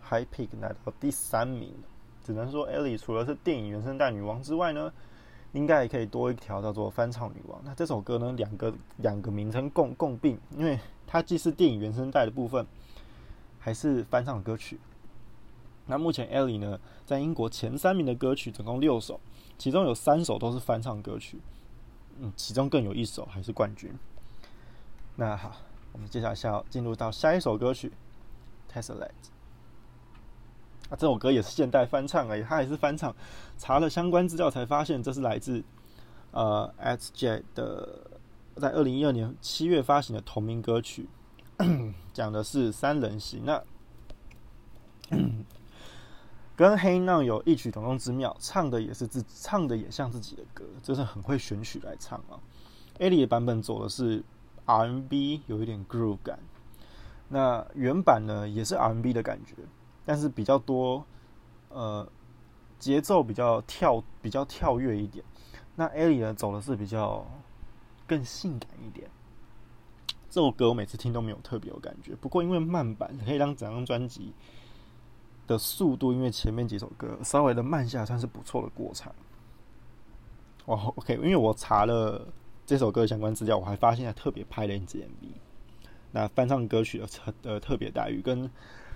[0.01, 1.73] High Peak 来到第三名。
[2.23, 4.91] 只能说，Ellie 除了是电影原声带女王之外呢，
[5.51, 7.61] 应该也可以多一条叫做翻唱女王。
[7.65, 12.65] 那这首歌呢，两个两个名称共共并，因为它既是电影原声带的部分，
[13.59, 14.79] 还是翻唱歌曲。
[15.85, 19.19] 那目前 Ellie 呢，在英国前三名的歌曲总共六首，
[19.57, 21.39] 其中有三首都是翻唱歌曲，
[22.19, 23.93] 嗯，其中更有一首还是冠军。
[25.15, 25.57] 那好，
[25.91, 27.91] 我们接下来下进入到下一首歌曲
[28.73, 28.99] 《Tesla》。
[30.89, 33.15] 啊，这首歌也是现代翻唱而已，它也是翻唱。
[33.57, 35.63] 查了相关资料才发现，这是来自
[36.31, 38.09] 呃 X J 的，
[38.55, 41.09] 在二零一二年七月发行的同名歌曲，
[42.13, 43.43] 讲的是三人行。
[43.43, 43.61] 那
[46.57, 52.41] 跟黑浪有异曲同工之妙，唱的也是自唱的也像自己的歌，就是很会选曲来唱啊。
[52.97, 54.23] A 里的版本走的是
[54.65, 56.39] R&B，有一点 groove 感。
[57.29, 59.53] 那原版呢，也是 R&B 的感觉。
[60.03, 61.05] 但是比较多，
[61.69, 62.09] 呃，
[62.79, 65.23] 节奏比较跳，比较跳跃一点。
[65.75, 67.23] 那艾莉呢，走的是比较
[68.07, 69.07] 更性感一点。
[70.29, 74.33] 这首歌我每次听都没有特别有感觉，不过因为慢版可以让整张专辑
[75.47, 79.15] 的速度，因为前面几首歌稍微的慢下，算是不错的过场。
[80.65, 82.27] 哦，OK，因为我查了
[82.65, 85.29] 这首歌的相关资料，我还发现还特别拍了一支 MV。
[86.11, 88.49] 那翻唱歌曲的特的特别待遇，跟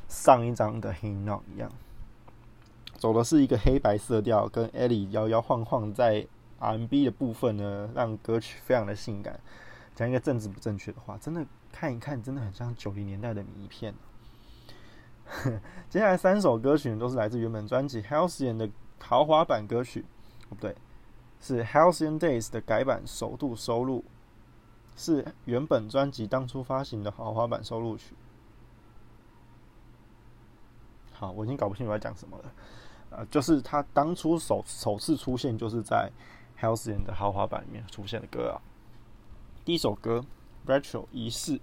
[0.07, 1.71] 上一张的《Hey Now》一样，
[2.97, 6.27] 走的是一个黑白色调，跟 Ellie 摇摇晃晃在
[6.59, 9.39] R&B 的部分呢，让歌曲非常的性感。
[9.95, 13.93] 讲一个政治不正确的话，真的看一看，真的很像九零年代的迷片。
[15.89, 20.05] 接下来三首歌曲都是来自原本专辑《Halcyon》的豪华版歌曲，
[20.49, 20.75] 不对，
[21.39, 24.03] 是《Halcyon Days》的改版首度收录，
[24.95, 28.13] 是原本专辑当初发行的豪华版收录曲。
[31.13, 32.53] 好，我已经搞不清楚在讲什么了。
[33.11, 36.11] 呃，就是他当初首首次出现，就是在
[36.61, 38.61] 《Halcyon》的豪华版里面出现的歌啊。
[39.63, 40.25] 第一首歌
[40.69, 41.57] 《Retro 仪式》。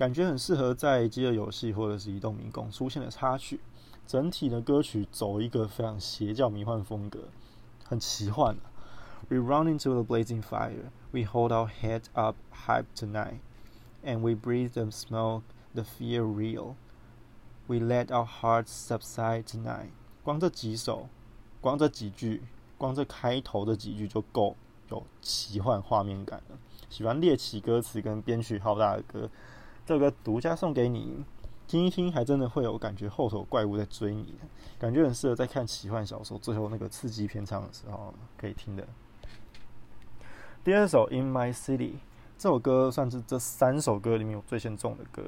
[0.00, 3.60] 感觉很适合在饥饿游戏或者是移动迷宫出现的插曲。
[4.06, 7.24] 整体的歌曲走一个非常邪教迷幻风格，
[7.84, 8.56] 很奇幻。
[9.28, 13.40] We run into the blazing fire, we hold our head up high tonight,
[14.02, 15.42] and we breathe the smoke,
[15.74, 16.76] the fear real.
[17.66, 19.90] We let our hearts subside tonight.
[20.24, 21.10] 光这几首，
[21.60, 22.42] 光这几句，
[22.78, 24.56] 光这开头的几句就够
[24.88, 26.58] 有奇幻画面感了。
[26.88, 29.28] 喜欢猎奇歌词跟编曲浩大的歌。
[29.90, 31.24] 这个独家送给你，
[31.66, 34.36] 听一听，还真的会有感觉，后头怪物在追你，
[34.78, 38.86] 感觉很适合在看奇幻小说最后那个刺激篇章的时候可以听的。
[40.62, 41.76] 第二首《In My City》
[42.38, 45.24] 这首歌算是这三首歌里面我最先中的歌，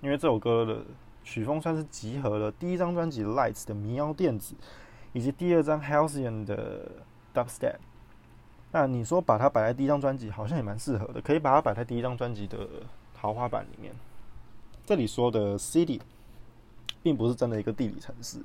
[0.00, 0.84] 因为这首歌的
[1.24, 4.54] 曲风算是集合了第一张专辑《Lights》的民谣电子，
[5.12, 6.88] 以及第二张《Halcyon》的
[7.34, 7.78] Dubstep。
[8.70, 12.68] 那你说把它摆在第一张专辑，好像也蛮适合的，可以把它摆在第一张专辑的。
[13.24, 13.90] 豪华版里面，
[14.84, 15.98] 这里说的 city
[17.02, 18.38] 并不是真的一个地理城市，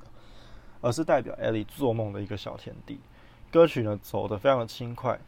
[0.79, 2.97] 而是代表 Ellie 做梦的一个小天地。
[3.51, 5.19] 歌曲呢走的非常的轻快，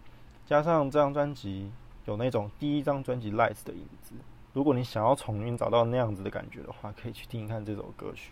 [0.46, 1.70] 加上这张专辑
[2.06, 4.14] 有那种第一张专辑 Lights 的影子。
[4.54, 8.32] 如果你想要重新找到那样子的感觉的话，可以去听一看这首歌曲。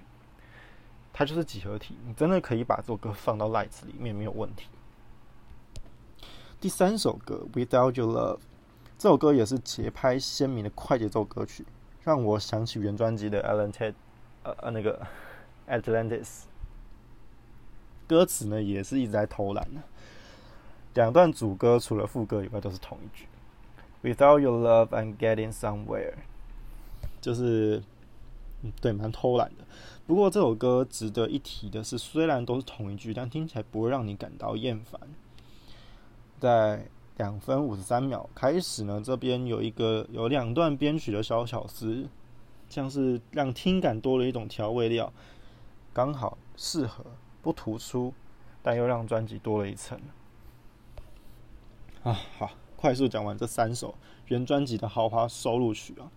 [1.11, 4.69] 它就是几何体，你真的可以把这首歌放到 Lights 里面没有问题。
[6.61, 8.39] 第三首歌 Without Your Love。
[8.99, 11.65] 这首歌也是节拍鲜明的快节奏歌曲，
[12.03, 13.91] 让我想起原专辑的《Alan Ted，》，
[14.43, 15.01] 呃呃那个
[15.81, 16.25] 《Atlantis》。
[18.09, 19.79] 歌词呢也是一直在偷懒的。
[20.95, 23.25] 两段主歌除了副歌以外都是同一句
[24.03, 26.15] ：“Without your love, I'm getting somewhere。”
[27.21, 27.81] 就是，
[28.81, 29.63] 对，蛮偷懒的。
[30.05, 34.99] 不过这首歌值得一提的是，虽然都是同一句，但听起来不会让你感到厌烦。
[36.37, 36.85] 在
[37.19, 42.07] 两分五十三秒开始呢，这边有一个有两段编曲的小巧思，
[42.69, 45.11] 像是让听感多了一种调味料，
[45.91, 47.05] 刚好适合，
[47.41, 48.13] 不突出，
[48.63, 49.99] 但又让专辑多了一层。
[52.03, 53.93] 啊，好，快速讲完这三首
[54.27, 56.07] 原专辑的豪华收录曲啊。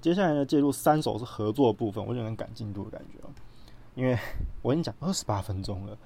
[0.00, 3.28] 接下来呢，介入三首是合作部分，我有点赶进度的感觉哦，
[3.94, 4.18] 因为
[4.62, 5.98] 我已经讲二十八分钟了。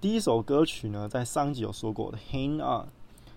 [0.00, 2.84] 第一首歌曲呢，在上集有说过的《Hang On》，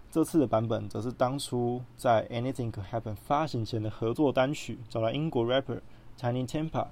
[0.10, 5.82] 这次的版本则是当初在《Anything Could Happen》发行前的合作单曲，找来英国 rapper
[6.18, 6.88] Tiny Temper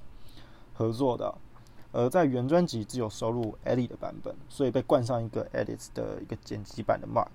[0.74, 1.34] 合作的。
[1.94, 7.30] 而在原专辑只有收录 Eddie 的版本，所以被冠上一个 Edit 的一个剪辑版的 Mark。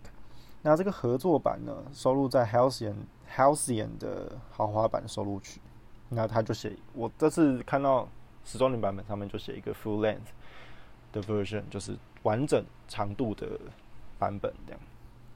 [0.61, 2.97] 那这个合作版呢，收录在 Halcyon
[3.35, 5.59] Halcyon 的豪华版收录曲。
[6.11, 8.07] 那他就写，我这次看到
[8.45, 10.19] 十周年版本上面就写一个 Full Length
[11.13, 11.97] 的 Version，就是。
[12.27, 13.47] 完整长度的
[14.19, 14.81] 版本这样，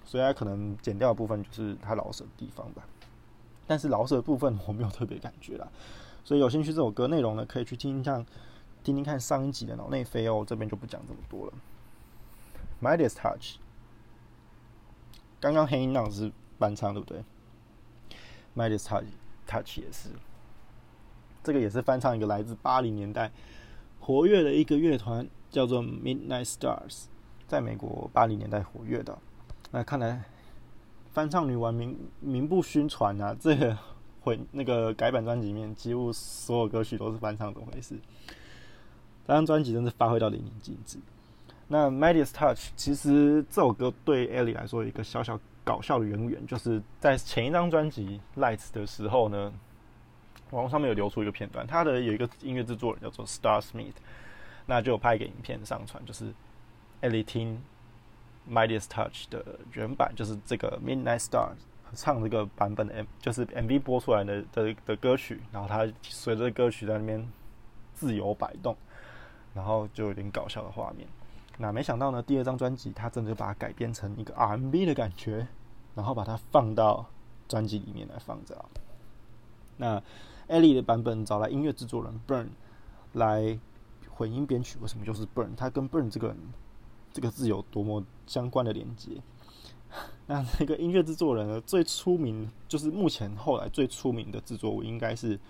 [0.05, 2.83] 所以它可能剪掉的部分就是它老舍的地方吧。
[3.69, 5.69] 但是老舍的部分我没有特别感觉啦，
[6.25, 8.27] 所以有兴趣这首歌内容呢，可以去听像
[8.83, 11.53] 听听看上一集的脑内飞哦，这边就不讲这么多了。
[12.83, 13.59] Midas Touch，
[15.39, 17.23] 刚刚黑音浪是翻唱对不对
[18.57, 19.07] ？Midas Touch
[19.47, 20.09] Touch 也是，
[21.45, 23.31] 这个也是翻唱一个来自八零年代
[24.01, 25.29] 活跃的一个乐团。
[25.51, 27.05] 叫做 Midnight Stars，
[27.47, 29.19] 在美国八零年代活跃的。
[29.73, 30.23] 那看来
[31.13, 33.35] 翻唱女王名名不虚传啊！
[33.39, 33.77] 这个
[34.21, 37.97] 回那个改版专辑里面，几乎所有歌曲都是翻唱，怎么回事？
[39.27, 40.99] 这张专辑真是发挥到淋漓尽致。
[41.69, 49.53] 那 Midas Touch 其实这首歌对 Ellie 来说有一个小小搞笑的渊源，就是在前一张专辑 Lights 的时候呢，
[50.51, 53.95] 网络上面有流出一个片段，他的有一个音乐制作人叫做 Star Smith。
[54.71, 56.33] 那就拍一个影片上传，就是
[57.03, 57.61] Ellie 听
[58.49, 61.49] Midas Touch 的原版，就是这个 Midnight Star
[61.93, 67.29] 唱这个版本的 M，就是 MV 播出来的的的歌曲，然后他随着歌曲在那边
[67.95, 68.77] 自由摆动，
[69.55, 71.09] 然后就有点搞笑的画面。
[71.59, 75.49] 那没想到呢，第二张专辑他真的就把它改编成一个 R M B 的感觉，
[75.97, 77.05] 然后把它放到
[77.49, 78.65] 专辑里面来放着。
[79.79, 80.01] 那
[80.47, 82.51] Ellie 的版本找来音乐制作人 Burn
[83.15, 83.59] 来
[84.21, 85.55] 混音编曲，为什么就是 Burn？
[85.57, 86.37] 他跟 Burn 这个
[87.11, 89.13] 这个字有多么相关的连接？
[90.29, 95.41] 那那个音乐制作人呢，最出名就是目前后来最出名的制作物，应该是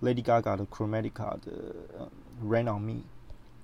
[0.00, 1.76] Lady Gaga 的 Chromatica 的
[2.44, 3.02] Rain on Me。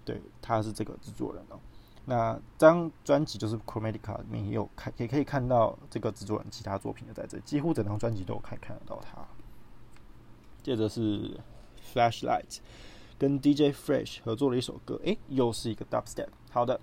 [0.05, 1.59] 对，他是这个制作人哦。
[2.05, 9.19] 那张专辑就是 Chromatica 里面也有看，也可以看到这个制作人其他作品的在这，几乎整张专辑都有看看得到他。
[10.63, 11.39] 接着是
[11.93, 12.61] Flashlight
[13.19, 16.29] 跟 DJ Fresh 合作了一首歌，诶，又是一个 Dubstep。
[16.51, 16.81] 好的，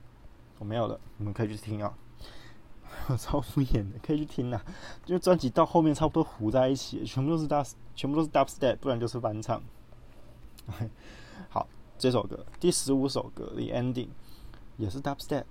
[0.59, 1.97] 我没有了，你们可以去听啊。
[3.17, 4.63] 超敷衍的，可以去听啊。
[5.05, 9.61] 因为专辑到后面差不多糊在一起，全部都是 Dub，全部都是 Dubstep，不然就是翻唱。
[11.49, 11.67] 好。
[11.97, 13.93] 这首歌第十五首歌《The Ending》
[14.75, 15.45] 也是 Dubstep，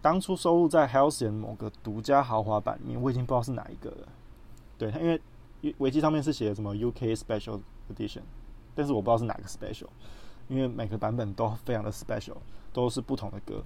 [0.00, 4.08] 当初收录在 Halcyon 某个独家豪华版里面，我已经不知道是哪一个了。
[4.78, 5.20] 对，因为
[5.76, 7.60] 维基上面是写的什么 UK Special
[7.94, 8.22] Edition，
[8.76, 9.88] 但是我不知道是哪个 Special，
[10.46, 12.36] 因为每个版本都非常的 Special，
[12.72, 13.64] 都是不同的歌。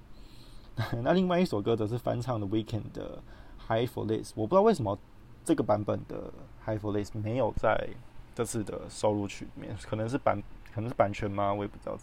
[1.03, 3.21] 那另外一首歌则是翻唱的 Weekend 的
[3.67, 4.97] High for This，我不知道为什么
[5.45, 6.33] 这个版本的
[6.65, 7.89] High for This 没有在
[8.33, 10.41] 这次的收录曲里面，可能是版。
[10.73, 11.53] 可能是版权吗？
[11.53, 11.97] 我也不知道。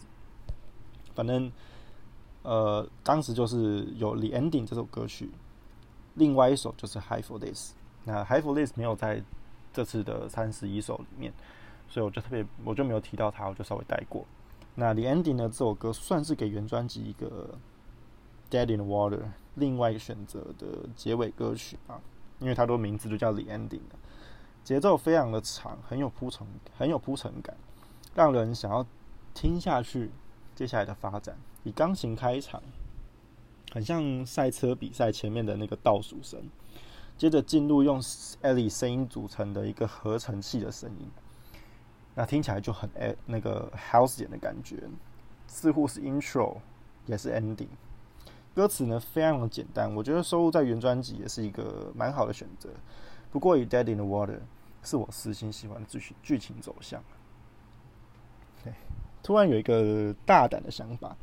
[1.15, 1.51] 反正，
[2.43, 5.31] 呃，当时就是有《The Ending》这首歌曲，
[6.13, 7.71] 另外一首就是《High for This》。
[8.03, 9.23] 那《High for This》没有在
[9.73, 11.33] 这次的三十一首里面，
[11.89, 14.25] 所以我就特别我就没有提到它，我就稍微带过。
[14.75, 15.49] 那《The Ending》呢？
[15.49, 17.49] 这首歌算是给原专辑一个
[18.53, 19.17] 《Dead in the Water》
[19.55, 21.99] 另外一个选择的结尾歌曲啊，
[22.39, 23.95] 因为它的名字就叫《The Ending》的，
[24.63, 26.47] 节奏非常的长，很有铺陈，
[26.77, 27.57] 很有铺陈感。
[28.15, 28.85] 让人想要
[29.33, 30.11] 听下去
[30.55, 31.37] 接下来的发展。
[31.63, 32.61] 以钢琴开场，
[33.73, 36.41] 很像赛车比赛前面的那个倒数声，
[37.17, 41.11] 接着进入用 Ellie 声音组成的一个合成器的声音，
[42.15, 44.83] 那听起来就很诶那个 House 点的感觉，
[45.47, 46.57] 似乎是 Intro
[47.05, 47.69] 也是 Ending。
[48.53, 52.69] 歌词呢非常的简单，我觉得收录在原专辑也是一个蛮好的选择。
[53.31, 54.39] 不过以 Dead in the Water
[54.83, 57.01] 是我私心喜欢的剧情剧情走向。
[59.21, 61.15] 突然有一个大胆的想法：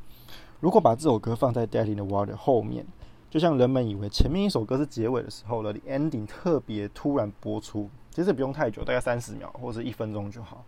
[0.60, 2.86] 如果把这首歌放在《Dead in the Water》后面，
[3.28, 10.64] 就像人们以为前面一首歌是结尾的时候了，ending 特别突然播出，其实不用太久，大概三十秒或者一分钟就好。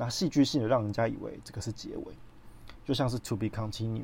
[0.00, 2.14] 那戏剧性的让人家以为这个是结尾，
[2.84, 4.02] 就像是《To Be Continue》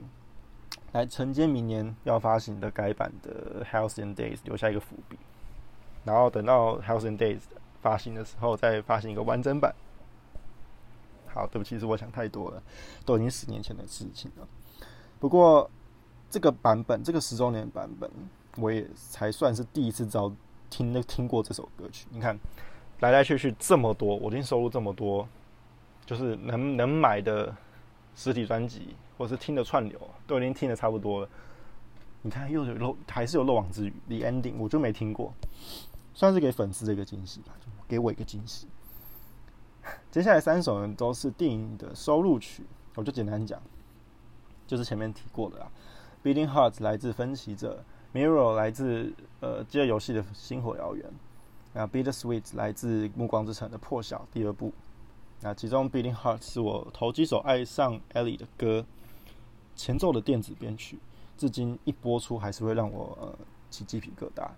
[0.91, 5.17] 来承接明年要发行的改版的《Health and Days》，留下一个伏笔。
[6.05, 7.39] 然后等到《Health and Days》
[7.81, 9.73] 发行的时候，再发行一个完整版。
[11.29, 12.63] 好，对不起，是我想太多了，
[13.05, 14.49] 都已经十年前的事情了。
[15.21, 15.71] 不过
[16.29, 18.11] 这个版本，这个十周年版本，
[18.57, 20.33] 我也才算是第一次知道
[20.71, 22.07] 听那听过这首歌曲。
[22.11, 22.37] 你看，
[23.01, 25.29] 来来去去这么多，我已经收录这么多，
[26.07, 27.55] 就是能能买的
[28.15, 31.29] 实体专辑，或是听的串流，都已经听的差不多了。
[32.23, 33.93] 你看，又有漏，还是有漏网之鱼。
[34.09, 35.33] The Ending 我就没听过，
[36.15, 38.67] 算是给粉丝的一个惊喜吧，就给我一个惊喜。
[40.11, 42.65] 接下来三首呢都是电影的收录曲，
[42.95, 43.61] 我就简单讲，
[44.67, 45.71] 就是前面提过的啦。
[46.23, 51.05] Beating Hearts 来自分歧者，Mirror 来自呃饥饿游戏的星火燎原，
[51.75, 54.73] 那 Bitter Sweet 来自暮光之城的破晓第二部。
[55.45, 58.87] 那其中 Beating Heart 是我头几首爱上 Ellie 的歌，
[59.77, 60.99] 前奏的电子编曲，
[61.37, 64.49] 至今一播出还是会让我呃起鸡皮疙瘩。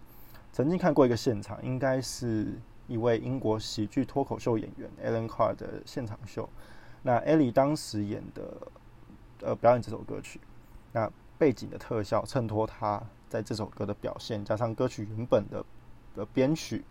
[0.53, 2.59] 曾经看过一个现场，应该是。
[2.89, 6.49] 一位英国喜剧脱口秀演员 Alan Carr 的现场秀，
[7.03, 8.57] 那 Ellie 当时演的
[9.41, 10.41] 呃表演这首歌曲，
[10.93, 15.65] 那背景的特效衬托他在这首歌的表现，加上歌曲原本的
[16.15, 16.85] 的编曲，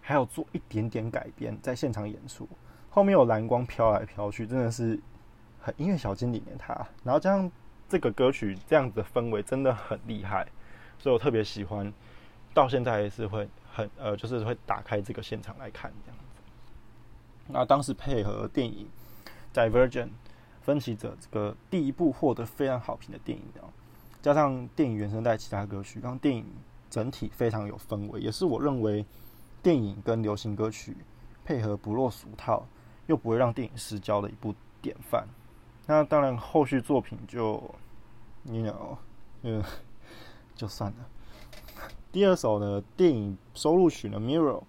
[0.00, 2.48] 还有做一点点改编，在现场演出，
[2.90, 5.00] 后面有蓝光飘来飘去，真的是
[5.60, 7.50] 很音乐小精灵的他，然后加上
[7.88, 10.46] 这个歌曲这样子的氛围真的很厉害，
[10.98, 11.90] 所以我特别喜欢，
[12.52, 13.48] 到现在还是会。
[13.72, 16.24] 很呃，就是会打开这个现场来看这样子。
[17.46, 18.88] 那当时配合电影
[19.56, 20.06] 《Divergent》
[20.60, 23.70] 分歧者这个第一部获得非常好评的电影哦，
[24.20, 26.44] 加上电影原声带其他歌曲，让电影
[26.90, 29.06] 整体非常有氛围，也是我认为
[29.62, 30.96] 电影跟流行歌曲
[31.44, 32.66] 配合不落俗套，
[33.10, 35.26] 又不会让电影失焦的一部典范。
[35.86, 37.60] 那当然后续作品就
[38.44, 38.96] 你 know，
[39.42, 39.60] 嗯，
[40.54, 41.08] 就算了。
[42.12, 44.60] 第二首呢，电影收录曲呢，《Mirror》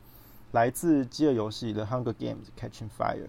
[0.53, 3.25] 来自饥饿游戏的《Hunger Games: Catching Fire》。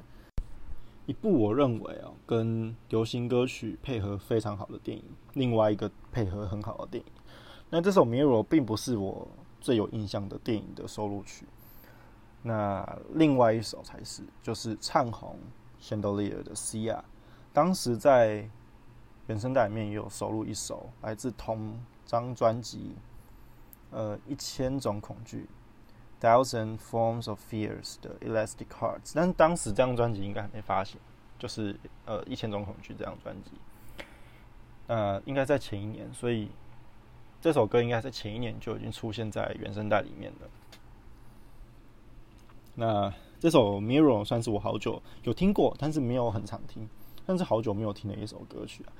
[1.04, 5.04] 一部我认为哦，跟流行歌曲配合非常好的电影，
[5.34, 7.12] 另外一个配合很好的电影。
[7.68, 9.28] 那这首《Mirror》并不是我
[9.60, 11.44] 最有印象的电影的收录曲，
[12.42, 15.38] 那另外一首才是，就是唱红
[15.82, 16.96] 《Chandelier》的《Sia》，
[17.52, 18.48] 当时在
[19.28, 22.96] 原声带里面也有收录一首来自同张专辑，
[23.90, 25.42] 呃，《一千种恐惧》。
[26.24, 31.00] Thousand Forms of Fears 的 Elastic Hearts，但是当时这张专辑应该还没发行，
[31.36, 33.50] 就是呃一千种恐惧这张专辑，
[34.86, 36.48] 呃应该在前一年，所以
[37.40, 40.48] 这首歌应该在前一年就已经出现在原声带里面了。
[42.74, 46.88] 那这首 Mirror 算是我好久有听过，但是没有很常听，
[47.26, 48.92] 但是好久没有听的一首歌曲啊。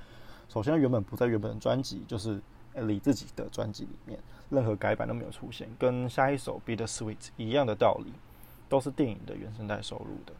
[0.49, 2.41] 首先原本不在原本的专辑，就是
[2.75, 4.19] 李自己的专辑里面。
[4.51, 8.13] 任何改版都没有出现，跟下一首《Be the Sweet》一样的道理，
[8.69, 10.35] 都是电影的原声带收录的。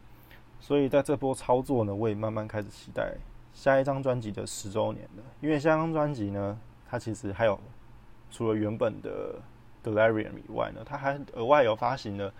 [0.59, 3.15] 所以在这波操作呢，我也慢慢开始期待
[3.55, 5.23] 下一张专辑的十周年了。
[5.41, 7.59] 因为下张专辑呢，它其实还有
[8.29, 9.39] 除了原本的
[9.89, 12.31] 《Delirium》以外呢，它还额外有发行了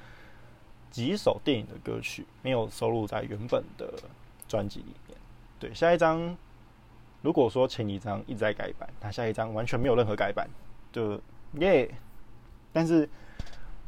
[0.93, 3.93] 几首电影的歌曲，没有收录在原本的
[4.47, 5.17] 专辑里面。
[5.59, 6.37] 对，下一张
[7.21, 10.49] 如果说前一张一直在改版，那下一张完全没有任何改版，
[10.93, 11.19] 就。
[11.59, 11.87] 耶！
[12.71, 13.07] 但是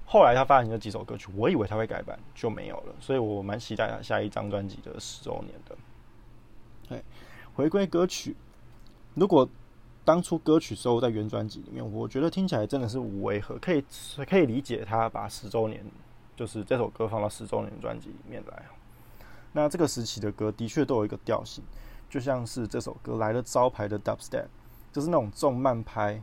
[0.06, 2.94] 后来他发行了几首歌曲，我以为他会改版，就没有了。
[3.00, 5.76] 所以我蛮期待他下一张专辑的十周年的。
[6.88, 7.04] 对，
[7.56, 8.36] 回归歌曲，
[9.16, 9.50] 如果
[10.04, 13.84] 当初歌曲收在原专辑里面，我觉得听起来真的是无违和，可以
[14.30, 15.84] 可以理解他把十周年
[16.36, 18.66] 就是这首歌放到十周年专辑里面来。
[19.54, 21.64] 那这个时期的歌的确都有一个调性，
[22.10, 24.48] 就像是这首歌来了招牌的 Dubstep，
[24.92, 26.22] 就是那种重慢拍。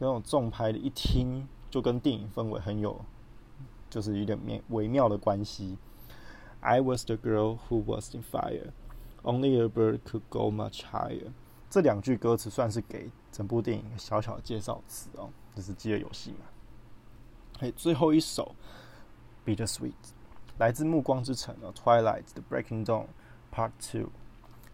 [0.00, 3.00] 那种重拍的，一听就跟电影氛围很有，
[3.88, 5.78] 就是有点微微妙的关系。
[6.58, 8.72] I was the girl who was in fire,
[9.22, 11.30] only a bird could go much higher。
[11.70, 16.38] 这两句歌词算是给整部电影小小的介绍词哦，就是饥饿游戏嘛。
[17.60, 18.54] 哎，最后一首
[19.44, 19.90] 《Be the Sweet》
[20.58, 23.06] 来自《暮光之城》的《Twilight》的《Breaking Dawn
[23.54, 24.02] Part Two》。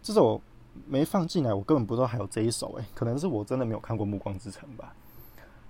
[0.01, 0.41] 这首
[0.87, 4.95] 没放进来，我根本不知道还有这一首哎，可能是我真的没有看过《暮光之城》吧。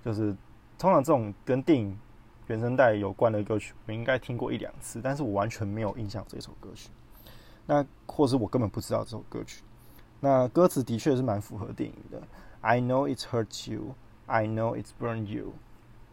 [0.04, 0.34] 就是
[0.78, 1.98] 通常这种跟电影
[2.46, 6.88] 原声带有关的歌曲，我应该听过一两次，但是我完全没有印象这首歌曲。
[7.66, 9.62] 那或是我根本不知道这首歌曲。
[10.20, 12.22] 那歌词的确是蛮符合电影的。
[12.60, 13.94] I know it hurts you,
[14.26, 15.52] I know it's burn you，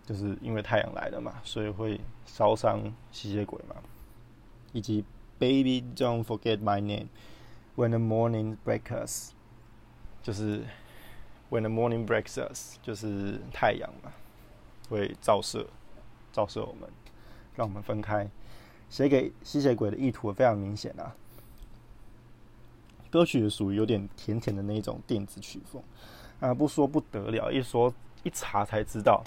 [0.10, 2.82] 就是因为太阳来了嘛，所以会烧伤
[3.12, 3.76] 吸血鬼嘛。
[4.74, 5.06] 以及
[5.38, 7.10] Baby don't forget my name
[7.76, 9.34] when the morning breaks us，
[10.24, 10.64] 就是。
[11.52, 14.12] When the morning breaks us，就是太阳嘛，
[14.88, 15.66] 会照射，
[16.32, 16.88] 照射我们，
[17.56, 18.30] 让我们分开。
[18.88, 21.16] 写给吸血鬼的意图非常明显啊。
[23.10, 25.82] 歌曲属于有点甜甜的那种电子曲风
[26.40, 27.92] 啊，不说不得了，一说
[28.22, 29.24] 一查才知道，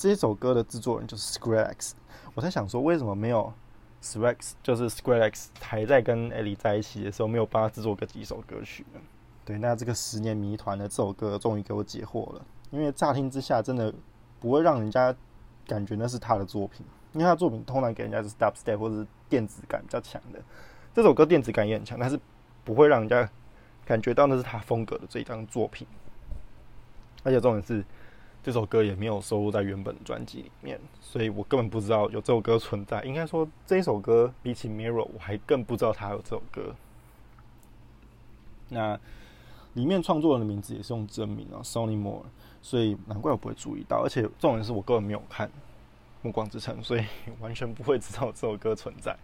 [0.00, 1.90] 这首歌的制作人就是 Skrillex。
[2.32, 3.52] 我在想说，为什么没有
[4.02, 9.00] Skrillex，就是 Skrillex 还在跟 Ellie 在一起的时候，没有帮他制作个几首歌曲呢？
[9.44, 12.42] 对，那这个十年谜团的这首歌终于给我解惑了。
[12.70, 13.92] 因为乍听之下，真的
[14.40, 15.14] 不会让人家
[15.66, 20.40] 感觉那是他的作品，因为他的作品通常给人家是 dubstep 或者是电子感比较强的。
[20.94, 22.18] 这首歌电子感也很强，但是
[22.64, 23.28] 不会让人家
[23.84, 25.86] 感觉到那是他风格的这一张作品。
[27.22, 27.84] 而且重点是，
[28.42, 33.02] 这首歌也没有收录在原本的专辑里面，所以我根本不知道有这首歌存在。
[33.04, 36.74] 应该说，这一首歌比起 Mirror，我还更不知道它有这首歌。
[38.68, 38.98] 那。
[39.74, 42.24] 里面创作人的名字也是用真名啊，Sony Moore，
[42.60, 44.02] 所以难怪我不会注意到。
[44.02, 45.46] 而且重点是我根本没有看
[46.22, 47.04] 《暮光之城》，所以
[47.38, 49.16] 完全不会知道这首歌存在。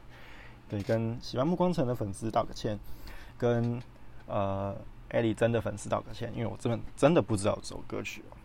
[0.68, 2.78] 对，跟喜欢《暮光城》的粉丝道个歉，
[3.36, 3.82] 跟
[4.28, 4.72] 呃
[5.08, 8.35] 艾莉真的粉丝道个歉，因为我真的真的不知道这首歌曲啊，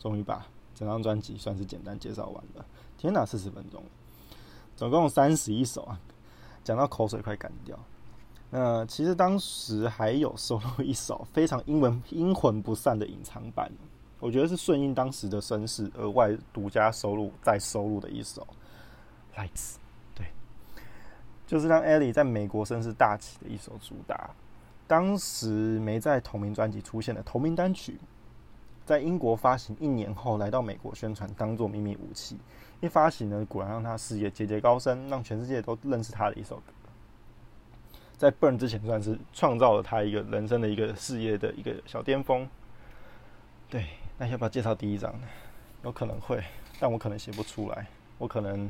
[0.00, 0.44] 终于把
[0.74, 2.64] 整张专辑算是简单介绍完了。
[2.98, 3.80] 天哪，四十分钟，
[4.74, 6.00] 总共三十一首啊，
[6.64, 7.78] 讲到口水快干掉。
[8.50, 13.70] 那其实当时还有收录一首非常英文阴魂不散的隐藏版，
[14.18, 18.44] 我觉得是顺应当时的声势，额外独家收录再收录的一首
[19.38, 19.74] 《Lights》，
[20.16, 20.26] 对，
[21.46, 24.30] 就是让 Ellie 在美国声势大起的一首主打。
[24.88, 28.00] 当时没在同名专辑出现的同名单曲，
[28.90, 32.36] 在英国发行一年后来到美国宣传，当做秘密武器。
[32.80, 36.72] 一发行呢，果然让他事业节节高升，让全世界都认识他的一首歌。
[38.18, 42.48] 在 Burn 之前，算是创造了他一个人生的一个事业的一个小巅峰。
[43.68, 43.86] 对，
[44.18, 45.28] 那要不要介绍第一张呢？
[45.84, 46.42] 有可能会，
[46.80, 47.86] 但我可能写不出来，
[48.18, 48.68] 我可能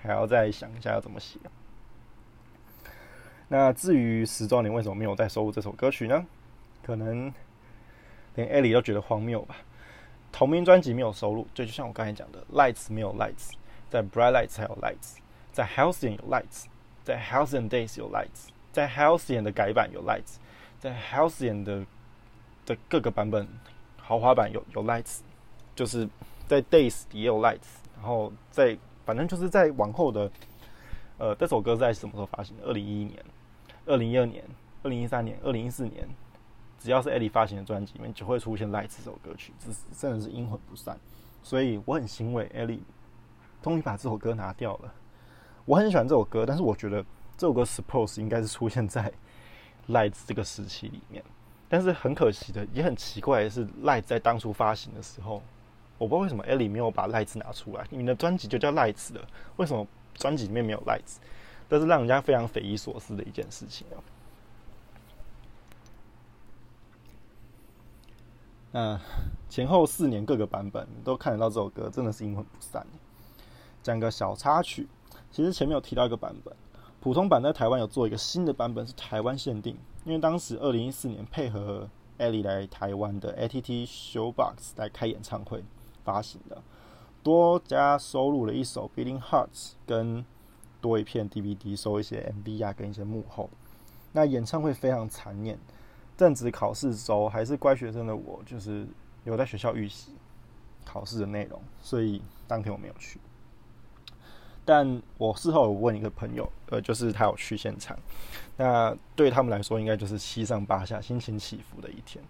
[0.00, 1.38] 还要再想一下要怎么写。
[3.48, 6.24] 那至于十周年为什么没有再收录这首歌曲呢？
[6.82, 7.30] 可能
[8.34, 9.56] 连艾莉都觉得荒谬吧。
[10.32, 13.52] 同名专辑没有收录，就就像我刚才讲的，Lights 没有 Lights，
[13.88, 15.18] 在 Bright Lights 还有 Lights，
[15.52, 16.64] 在 Halcyon 有 Lights，
[17.04, 20.38] 在 Halcyon Days 有 Lights，在 Halcyon 的改版有 Lights，
[20.80, 21.86] 在 Halcyon 的
[22.66, 23.46] 的各个版本
[23.96, 25.20] 豪华版有有 Lights，
[25.76, 26.08] 就是
[26.48, 28.76] 在 Days 也有 Lights，然后在
[29.06, 30.28] 反正就是在往后的，
[31.18, 32.56] 呃，这首歌在什么时候发行？
[32.64, 33.24] 二零一一年、
[33.86, 34.42] 二零一二年、
[34.82, 36.08] 二零一三年、二零一四年。
[36.84, 41.00] 只要是艾莉发行的专辑里面，就会出现《Light》这首歌曲，这真的是阴魂不散。
[41.42, 42.82] 所以我很欣慰，艾莉
[43.62, 44.92] 终于把这首歌拿掉了。
[45.64, 47.02] 我很喜欢这首歌，但是我觉得
[47.38, 49.10] 这首歌 Suppose 应该是出现在
[49.94, 51.24] 《Light》这个时期里面。
[51.70, 55.42] 但是很可惜的，也很奇怪的是，《Light》在当初发行的时候，
[55.96, 57.86] 我不知道为什么艾莉没有把《Light》拿出来。
[57.88, 59.26] 你的专辑就叫《Light》的，
[59.56, 60.98] 为什么专辑里面没有《Light》？
[61.70, 63.96] 这是让人家非常匪夷所思的一件事情啊。
[68.74, 69.00] 那
[69.48, 72.84] 前后四年各个版本都看得到这首歌，真的是阴魂不散。
[73.84, 74.88] 讲个小插曲，
[75.30, 76.52] 其实前面有提到一个版本，
[76.98, 85.62] 普通版在台湾有做一个新的版本，是台湾限定，因为当时二零一四年配合艾莉来台湾的 ATT Showbox 来开演唱会
[86.02, 86.60] 发行的，
[87.22, 90.24] 多加收录了一首 Beating Hearts，跟
[90.80, 93.48] 多一片 DVD 收一些 MV 啊，跟一些幕后。
[94.10, 95.60] 那演唱会非常残念。
[96.16, 98.86] 正值考试周，还是乖学生的我，就是
[99.24, 100.12] 有在学校预习
[100.84, 103.18] 考试的内容，所以当天我没有去。
[104.66, 107.98] 但我事后有问一个朋友，呃，就是他有去现场。
[108.56, 112.24] 那对他们来说，应该就是七上八下、心情起伏的一天。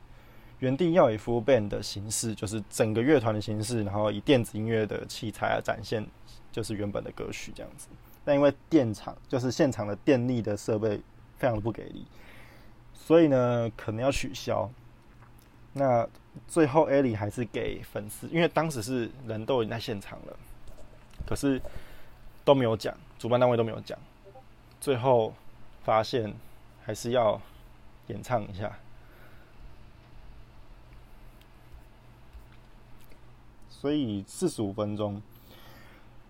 [0.59, 6.05] 原定要以 full band 的形式，就是整个乐团的形式，然后以电子音乐的器材啊展现，
[6.51, 7.87] 就是原本的歌曲这样子。
[8.25, 11.01] 但因为电场，就是现场的电力的设备
[11.37, 12.07] 非常的不给力。
[13.07, 14.71] 所以呢，可能要取消。
[15.75, 16.09] 那
[16.49, 20.35] 最后，艾莉还是给粉丝，因为当时是人都已经在现场了，
[21.27, 21.61] 可是
[22.47, 23.99] 都没有讲，主办单位都没有讲。
[24.81, 25.35] 最后
[25.83, 26.35] 发现
[26.83, 27.39] 还是要
[28.07, 28.73] 演唱一下，
[33.69, 35.21] 所以四十五分钟，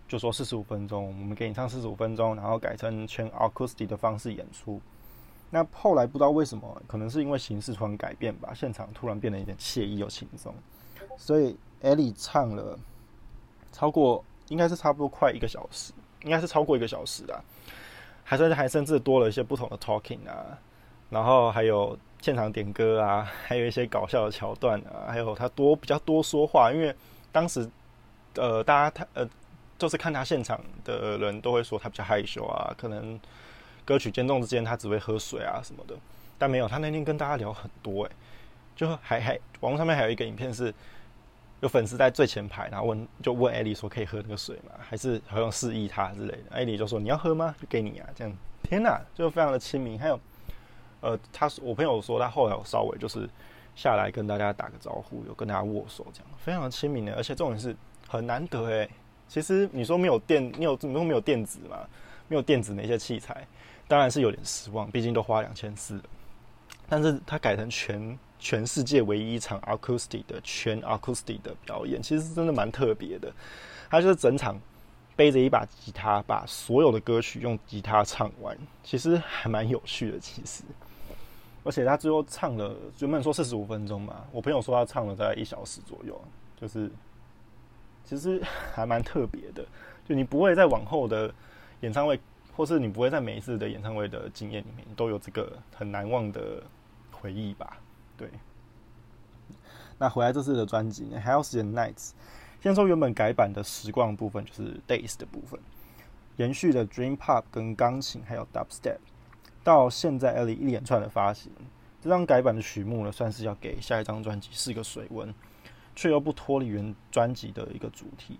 [0.08, 4.80] 就说四十五分钟，我们给你唱四十五分钟，然后改成全 acoustic 的方式演出。
[5.54, 10.52] 那后来不知道为什么，可能是因为形式突然改变吧，现场突然变得有点惬意又轻松，
[11.16, 12.76] 所以艾莉唱了
[13.70, 15.92] 超过，应该是差不多快一个小时，
[16.24, 17.40] 应该是超过一个小时的，
[18.24, 20.58] 还甚至还甚至多了一些不同的 talking 啊，
[21.08, 26.92] 然后还有现场点歌啊，还有一些搞笑的桥段啊，还有他多比较多说话，因为
[27.30, 27.70] 当时
[28.34, 29.24] 呃大家他呃
[29.78, 33.20] 就是看他现场的人都会说他比较害羞啊，可能。
[33.84, 35.94] 歌曲间奏之间，他只会喝水啊什么的，
[36.38, 38.10] 但没有，他那天跟大家聊很多，哎，
[38.74, 40.72] 就还还网络上面还有一个影片是，
[41.60, 44.72] 有粉丝在最前排，然后问就问艾莉说可以喝那个水吗？
[44.80, 47.54] 还是好像示意他之类的，艾莉就说你要喝吗？
[47.60, 49.98] 就给你啊，这样，天哪，就非常的亲民。
[49.98, 50.20] 还有，
[51.00, 53.28] 呃，他我朋友说他后来有稍微就是
[53.74, 57.76] 下来跟大家打个招呼，有跟大家握手，这样非常的亲民的，而且重点是
[58.08, 58.88] 很难得哎。
[59.28, 61.78] 其实你说没有电，你有你说没有电子嘛？
[62.28, 63.46] 没有电子那些器材。
[63.94, 66.02] 当然是有点失望，毕竟都花两千四了。
[66.88, 73.32] 但是他改成全全世界唯一一场 acoustic 的全 acoustic 的表演，其实真的蛮特别的。
[73.88, 74.60] 他就是整场
[75.14, 80.18] 背着一把吉他，把所有的歌曲用吉他唱完，其实还蛮有趣的。
[80.18, 80.64] 其实，
[81.62, 86.20] 而且他最后唱了，原本说四十五分钟嘛，我朋友说他唱了大概一小时左右，
[86.60, 86.90] 就是
[88.04, 88.42] 其实
[88.74, 89.64] 还蛮特别的。
[90.04, 91.32] 就你不会再往后的
[91.82, 92.18] 演唱会。
[92.56, 96.62] 或是你不会在每一次的演唱会的经验里面都有这个很难忘的
[97.10, 97.78] 回忆吧？
[98.16, 98.28] 对。
[99.98, 102.10] 那回来这次的专辑《Healthy Nights》，
[102.60, 105.58] 先说原本改版的时光部分，就是 Days 的部分，
[106.36, 108.98] 延续的 Dream Pop 跟钢琴还有 Dubstep，
[109.62, 111.52] 到现在 Ellie 一连串的发行，
[112.02, 115.32] 这张改版的曲目呢，算是要给下一张专辑是个水温，
[115.94, 118.38] 却又不脱离原专辑的一个主题，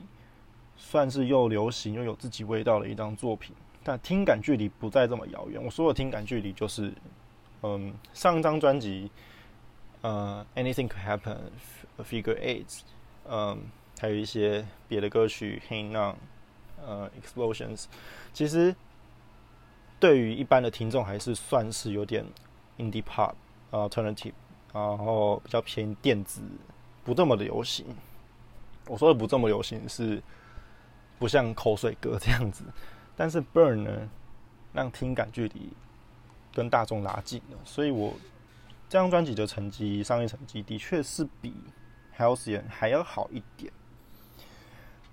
[0.76, 3.54] 算是又流行又有自己味道的一张作品。
[3.85, 5.62] 但听感距离不再这么遥远。
[5.62, 6.93] 我说的听感距离就是，
[7.62, 9.11] 嗯，上一张专辑，
[10.01, 12.80] 呃，Anything Could Happen，Figure Eight，
[13.28, 13.61] 嗯，
[14.01, 16.16] 还有一些别的歌曲，Hang On，
[16.82, 17.85] 呃，Explosions，
[18.32, 18.74] 其实
[20.01, 22.24] 对于一般的听众还是算是有点
[22.78, 23.35] Indie Pop
[23.70, 24.32] Alternative，
[24.72, 26.41] 然后比较偏电子，
[27.05, 27.87] 不这么的流行。
[28.87, 30.22] 我说的不这么流行是
[31.18, 32.64] 不像口水歌这样子。
[33.16, 34.08] 但是 Burn 呢，
[34.72, 35.72] 让听感距离
[36.52, 38.14] 跟大众拉近了，所以我
[38.88, 41.54] 这张专辑的成绩，商业成绩的确是比
[42.16, 43.72] Halcyon 还要好一点。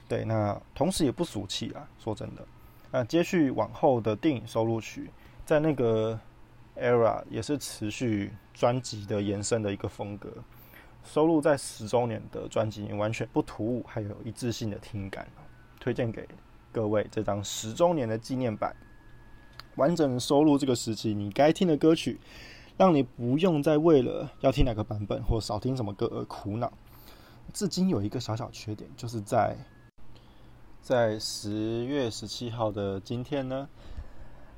[0.08, 2.46] 对，那同时也不俗气啊，说真的。
[2.92, 5.10] 那接续往后的电影收录曲，
[5.46, 6.20] 在那个
[6.76, 10.30] era 也是持续专辑的延伸的一个风格，
[11.06, 15.26] 收录在十周年的专辑完全不突兀，还有一致性的听感，
[15.80, 16.28] 推荐给
[16.72, 18.76] 各位这张十周年的纪念版。
[19.76, 22.20] 完整收录这个时期你该听的歌曲，
[22.78, 26.72] 让你不用再为了要听哪个版本或少听什么歌而苦恼。
[27.54, 29.56] 至今有一个小小缺点，就是在
[30.82, 33.68] 在十月十七号的今天呢，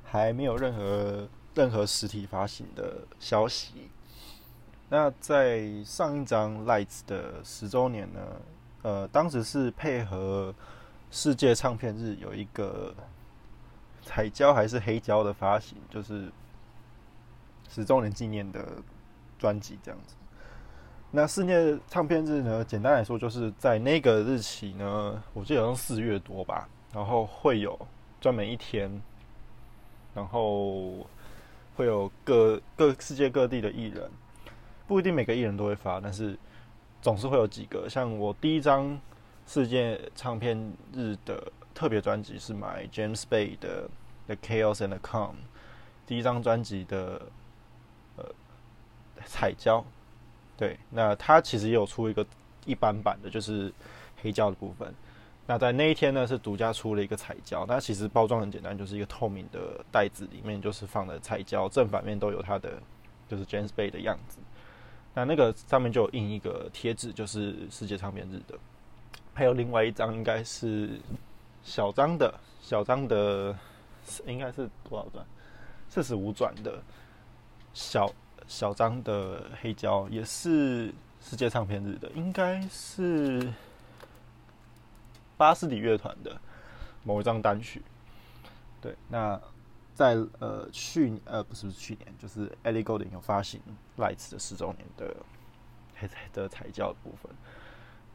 [0.02, 3.88] 还没有任何任何实体发行的消息。
[4.88, 8.20] 那在上一张 Lights 的十周年呢，
[8.82, 10.54] 呃，当时是配合
[11.14, 12.92] 世界唱片日有一个。
[14.06, 16.30] 彩胶还是黑胶的发行，就是
[17.70, 18.62] 十周年纪念的
[19.38, 20.14] 专辑这样子。
[21.10, 22.62] 那世界唱片日呢？
[22.62, 27.78] 简单来说，就是在那个日期呢，我记得好像四月多吧，然后会有
[28.20, 28.90] 专门一天，
[30.12, 31.06] 然后
[31.76, 34.10] 会有各各世界各地的艺人，
[34.86, 36.38] 不一定每个艺人都会发，但是
[37.00, 37.88] 总是会有几个。
[37.88, 39.00] 像我第一张
[39.46, 41.52] 世界唱片日的。
[41.74, 43.88] 特别专辑是买 James Bay 的
[44.28, 45.30] 《The Chaos and the Calm》
[46.06, 47.20] 第一张专辑的
[48.16, 48.24] 呃
[49.24, 49.84] 彩胶，
[50.56, 52.24] 对，那它其实也有出一个
[52.64, 53.74] 一般版的，就是
[54.22, 54.94] 黑胶的部分。
[55.48, 62.80] 那在那一天呢，是独家出了一个彩胶，那其实包装很简单，就是一个透明的袋子，里面就是放的彩胶，正反面都有它的
[63.28, 64.38] 就是 James Bay 的样子。
[65.12, 68.56] 那那个上面就有印一个贴纸，就是世界唱片日的。
[69.34, 70.98] 还有另外一张，应该是。
[71.66, 73.58] 小张的，小张的，
[74.26, 75.24] 应该是多少转？
[75.88, 76.78] 四十五转的，
[77.72, 78.12] 小
[78.46, 83.50] 小张的黑胶也是世界唱片日的，应该是
[85.38, 86.38] 巴斯里乐团的
[87.02, 87.82] 某一张单曲。
[88.82, 89.40] 对，那
[89.94, 93.58] 在呃去呃不是不是去年，就是 Ellie Goulding 有发行
[93.96, 95.16] Lights 的十周年的
[95.96, 97.32] 黑的彩胶的部分。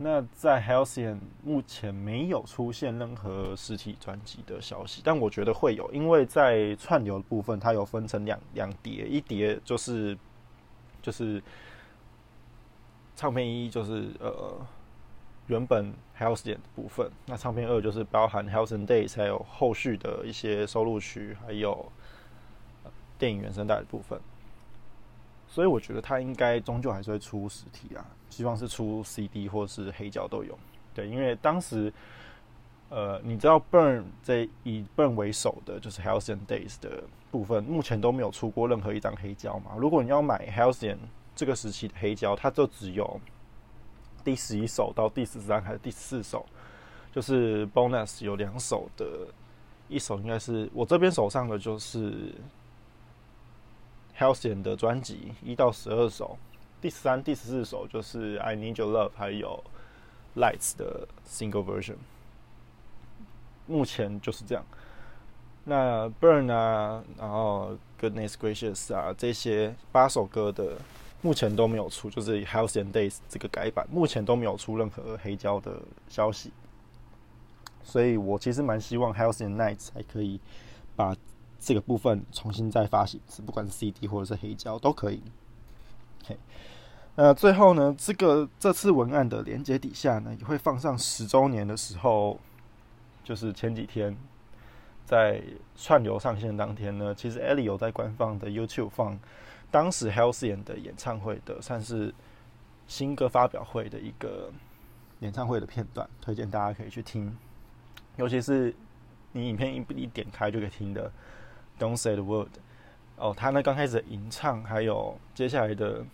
[0.01, 10.17] 那在 Halcyon 目前没有出现任何实体专辑的消息，但我觉得会有，因为在串流的部分，它有分成两两碟，一碟就是
[11.01, 11.43] 就是
[13.13, 14.57] 唱片一就是呃
[15.47, 21.91] 原本 Halcyon 的部分，那唱片二就是包含 Halcyon Days 还有后续的一些收录曲，还有
[23.17, 24.17] 电影原声带的部分。
[25.51, 30.55] 所以我觉得它应该终究还是会出实体啊，希望是出 CD 或是黑胶都有。
[30.93, 31.91] 对，因为当时，
[32.89, 39.71] 呃，你知道 Burn 这以 Burn 为首的就是 Halcyon Days 的部分，目前都没有出过任何一张黑胶嘛。
[39.75, 40.97] 如果你要买 Halcyon
[41.35, 43.19] 这个时期的黑胶，它就只有
[44.23, 46.45] 第十一首到第十三还是第四首，
[47.11, 49.05] 就是 Bonus 有两首的，
[49.87, 52.35] 一首应该是我这边手上的就是。
[54.19, 56.37] Halcyon 的专辑一到十二首，
[56.81, 59.63] 第三、第十四首就是《I Need Your Love》，还有
[60.37, 61.95] 《Lights》的 Single Version。
[63.65, 64.65] 目前就是这样。
[65.63, 70.73] 那《Burn》啊，然后《Goodness Gracious》啊，这些八首歌的
[71.21, 76.51] 目前都没有出，就是《Halcyon Days》这个改版，目前都没有出任何黑胶的消息。
[77.85, 80.41] 所以我其实蛮希望《Halcyon Nights》还可以
[80.97, 81.15] 把。
[81.59, 85.21] 这个部分重新再发行一次，不管是 CD 或者是黑胶都可以。
[86.25, 86.37] 嘿，
[87.15, 92.39] 那最后呢，这个这次文案的连接底下呢，也会放上十周年的时候，
[93.23, 94.15] 就是前几天
[95.05, 95.43] 在
[95.75, 99.19] 串流上线当天呢，其实 Ellie 有在官方的 YouTube 放
[99.69, 102.13] 当时 Halcyon 的演唱会的，算是
[102.87, 104.49] 新歌发表会的一个
[105.19, 107.35] 演唱会的片段，推荐大家可以去听，
[108.15, 108.73] 尤其是
[109.33, 111.11] 你影片一一点开就可以听的。
[111.79, 112.49] Don't say the word。
[113.15, 116.05] 哦，他那刚开始的吟唱，还有接下来的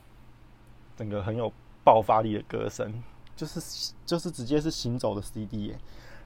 [0.95, 1.51] 整个很有
[1.83, 3.03] 爆发力的歌声，
[3.35, 5.77] 就是就是直接是行走的 CD 耶，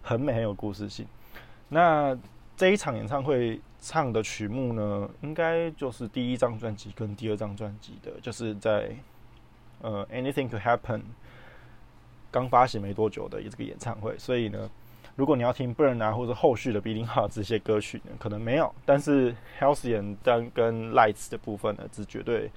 [0.01, 1.07] 很美，很有故事性。
[1.69, 2.17] 那
[2.55, 8.95] 这一场演唱会唱的曲目呢，应该就是第一张专辑跟第二张专辑的，就是在
[9.81, 11.01] 呃 Anything Could Happen
[12.31, 14.69] 刚发行没多久的这个演唱会，所以呢。
[15.19, 18.73] 如果你要听 Burn 啊，或者后续的 Beating Heart 这些歌曲呢，可能没有。
[18.85, 22.49] 但是 Halcyon 跟跟 Lights 的部分呢，是绝对。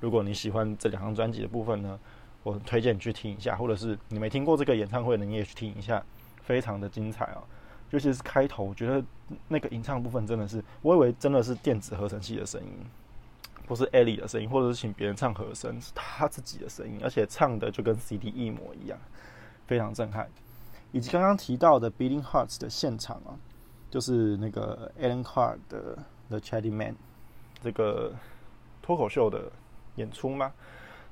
[0.00, 1.96] 如果你喜欢这两张专辑的部分呢，
[2.42, 6.04] 我推荐你去听一下，或者是你没听过这个演唱会的，你也去听一下，
[6.42, 7.44] 非常的精彩哦。
[7.90, 9.00] 尤其是开头，我觉得
[9.46, 12.72] 那个吟唱部分真的是，我以为真的是电子合成器的声音，
[13.68, 18.98] 不是 Ellie 的声音，或者是请别人唱和声，是他自己的声音，而且唱的就跟 CD 一模一样，
[19.68, 20.28] 非常震撼。
[20.92, 23.38] 以及刚刚提到的 Beating Hearts 的现场啊，
[23.90, 26.96] 就是那个 Alan Carr 的 The Chatty Man
[27.62, 28.12] 这个
[28.82, 29.50] 脱口秀的
[29.96, 30.52] 演出吗？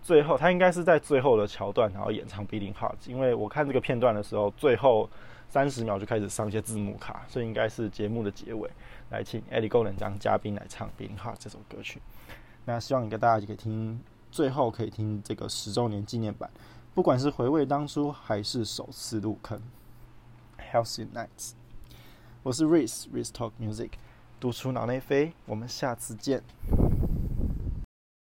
[0.01, 5.11] 最后他应该是在最后的桥段，然后演唱 Beating Hearts，因为我看这个片段的时候，最后
[5.49, 8.71] 三十秒就开始上一些字幕卡，所以应该是节目的结尾，
[9.11, 12.01] 来请 Eddie Golding 当嘉宾来唱 Beating Hearts 这首歌曲。
[12.65, 14.01] 那希望你跟大家可以听，
[14.31, 16.49] 最后可以听这个十周年纪念版，
[16.99, 19.63] 不管是回味当初还是首次入坑。
[20.59, 21.53] Healthy Nights，
[22.43, 23.91] 我是 Rice，Rice Talk Music，
[24.41, 26.43] 读出脑内飞，我们下次见。